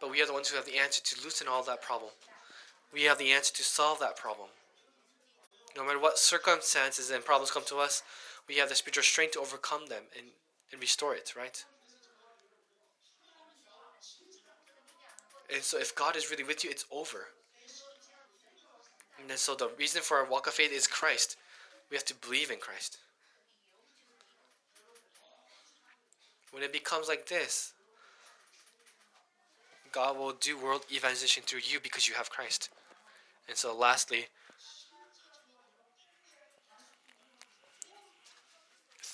But 0.00 0.10
we 0.10 0.20
are 0.20 0.26
the 0.26 0.32
ones 0.32 0.48
who 0.48 0.56
have 0.56 0.66
the 0.66 0.78
answer 0.78 1.00
to 1.02 1.24
loosen 1.24 1.46
all 1.46 1.62
that 1.62 1.82
problem. 1.82 2.10
We 2.92 3.04
have 3.04 3.18
the 3.18 3.30
answer 3.30 3.54
to 3.54 3.62
solve 3.62 4.00
that 4.00 4.16
problem. 4.16 4.48
No 5.76 5.84
matter 5.84 6.00
what 6.00 6.18
circumstances 6.18 7.10
and 7.10 7.24
problems 7.24 7.52
come 7.52 7.64
to 7.66 7.76
us, 7.76 8.02
we 8.48 8.56
have 8.56 8.68
the 8.68 8.74
spiritual 8.74 9.02
strength 9.02 9.32
to 9.32 9.40
overcome 9.40 9.86
them 9.88 10.04
and, 10.16 10.28
and 10.72 10.80
restore 10.80 11.14
it, 11.14 11.34
right? 11.36 11.64
And 15.52 15.62
so 15.62 15.78
if 15.78 15.94
God 15.94 16.16
is 16.16 16.30
really 16.30 16.44
with 16.44 16.64
you, 16.64 16.70
it's 16.70 16.84
over. 16.90 17.28
And 19.20 19.38
so 19.38 19.54
the 19.54 19.70
reason 19.78 20.02
for 20.02 20.18
our 20.18 20.24
walk 20.24 20.46
of 20.46 20.54
faith 20.54 20.72
is 20.72 20.86
Christ. 20.86 21.36
We 21.90 21.96
have 21.96 22.04
to 22.06 22.14
believe 22.14 22.50
in 22.50 22.58
Christ. 22.58 22.98
When 26.52 26.62
it 26.62 26.72
becomes 26.72 27.08
like 27.08 27.28
this, 27.28 27.72
God 29.92 30.18
will 30.18 30.32
do 30.32 30.58
world 30.58 30.84
evangelization 30.90 31.42
through 31.44 31.60
you 31.64 31.80
because 31.80 32.08
you 32.08 32.14
have 32.14 32.30
Christ. 32.30 32.70
And 33.48 33.56
so, 33.56 33.76
lastly, 33.76 34.26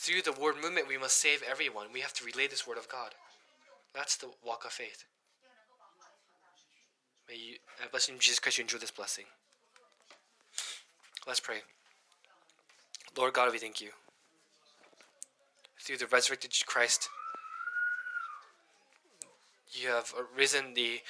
through 0.03 0.23
the 0.23 0.33
word 0.33 0.57
movement, 0.61 0.89
we 0.89 0.99
must 0.99 1.17
save 1.17 1.45
everyone. 1.49 1.87
We 1.93 2.01
have 2.01 2.13
to 2.15 2.25
relay 2.25 2.49
this 2.49 2.67
word 2.67 2.77
of 2.77 2.89
God. 2.89 3.15
That's 3.95 4.17
the 4.17 4.31
walk 4.45 4.65
of 4.65 4.73
faith. 4.73 5.05
May 7.29 7.37
you, 7.37 7.55
uh, 7.81 7.87
bless 7.89 8.09
you 8.09 8.17
Jesus 8.19 8.41
Christ, 8.41 8.59
you 8.59 8.63
enjoy 8.63 8.79
this 8.79 8.91
blessing. 8.91 9.27
Let's 11.25 11.39
pray. 11.39 11.59
Lord 13.17 13.35
God, 13.35 13.53
we 13.53 13.59
thank 13.59 13.81
you. 13.81 13.91
Through 15.81 15.99
the 15.99 16.07
resurrected 16.07 16.53
Christ, 16.67 17.09
you 19.71 19.89
have 19.89 20.13
risen 20.37 20.75
the 20.75 21.01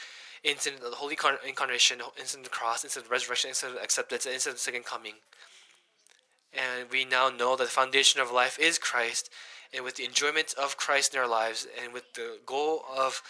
incident 0.45 0.83
of 0.83 0.91
the 0.91 0.97
Holy 0.97 1.17
Incarnation, 1.49 2.01
incident 2.19 2.47
of 2.47 2.53
the 2.53 2.57
cross, 2.57 2.85
incident 2.85 3.07
of 3.07 3.09
the 3.09 3.15
resurrection, 3.15 3.49
incident 3.49 3.79
of 3.79 3.85
acceptance, 3.85 4.27
incident 4.27 4.55
of 4.55 4.59
the 4.59 4.61
second 4.61 4.85
coming. 4.85 5.15
And 6.55 6.91
we 6.91 7.05
now 7.05 7.31
know 7.31 7.57
that 7.57 7.65
the 7.65 7.71
foundation 7.71 8.21
of 8.21 8.31
life 8.31 8.59
is 8.59 8.79
Christ, 8.79 9.31
and 9.73 9.85
with 9.85 9.97
the 9.97 10.05
enjoyment 10.05 10.55
of 10.61 10.77
Christ 10.77 11.15
in 11.15 11.21
our 11.21 11.29
lives, 11.29 11.67
and 11.83 11.93
with 11.93 12.13
the 12.15 12.39
goal 12.45 12.85
of 12.95 13.23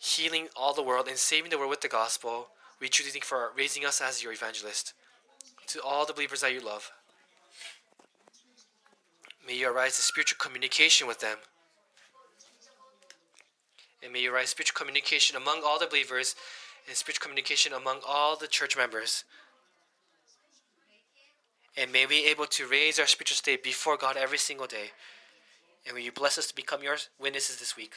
healing 0.00 0.48
all 0.56 0.74
the 0.74 0.82
world 0.82 1.08
and 1.08 1.16
saving 1.16 1.50
the 1.50 1.58
world 1.58 1.70
with 1.70 1.80
the 1.80 1.88
gospel, 1.88 2.48
we 2.80 2.88
truly 2.88 3.10
thank 3.10 3.24
for 3.24 3.52
raising 3.56 3.84
us 3.84 4.00
as 4.00 4.22
your 4.22 4.32
evangelist. 4.32 4.92
To 5.68 5.82
all 5.82 6.04
the 6.04 6.12
believers 6.12 6.40
that 6.40 6.52
you 6.52 6.60
love, 6.60 6.90
may 9.46 9.56
you 9.56 9.70
arise 9.70 9.96
to 9.96 10.02
spiritual 10.02 10.38
communication 10.38 11.06
with 11.06 11.20
them 11.20 11.38
and 14.06 14.12
may 14.12 14.20
you 14.20 14.32
rise 14.32 14.50
spiritual 14.50 14.78
communication 14.78 15.36
among 15.36 15.62
all 15.64 15.80
the 15.80 15.86
believers 15.86 16.36
and 16.86 16.96
spiritual 16.96 17.24
communication 17.24 17.72
among 17.72 17.98
all 18.06 18.36
the 18.36 18.46
church 18.46 18.76
members. 18.76 19.24
And 21.76 21.92
may 21.92 22.06
we 22.06 22.22
be 22.22 22.26
able 22.28 22.46
to 22.46 22.66
raise 22.66 22.98
our 22.98 23.06
spiritual 23.06 23.36
state 23.36 23.62
before 23.62 23.96
God 23.96 24.16
every 24.16 24.38
single 24.38 24.66
day. 24.66 24.90
And 25.86 25.94
may 25.94 26.02
you 26.02 26.12
bless 26.12 26.38
us 26.38 26.46
to 26.48 26.54
become 26.54 26.82
your 26.82 26.96
witnesses 27.20 27.58
this 27.58 27.76
week. 27.76 27.92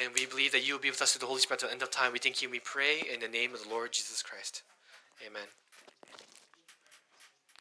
And 0.00 0.14
we 0.14 0.26
believe 0.26 0.52
that 0.52 0.66
you 0.66 0.74
will 0.74 0.80
be 0.80 0.90
with 0.90 1.02
us 1.02 1.12
through 1.12 1.20
the 1.20 1.26
Holy 1.26 1.40
Spirit 1.40 1.62
until 1.62 1.68
the 1.68 1.74
end 1.74 1.82
of 1.82 1.90
time. 1.90 2.12
We 2.12 2.18
thank 2.18 2.40
you 2.40 2.48
and 2.48 2.52
we 2.52 2.60
pray 2.60 3.02
in 3.12 3.20
the 3.20 3.28
name 3.28 3.52
of 3.52 3.64
the 3.64 3.68
Lord 3.68 3.92
Jesus 3.92 4.22
Christ. 4.22 4.62
Amen. 5.26 5.48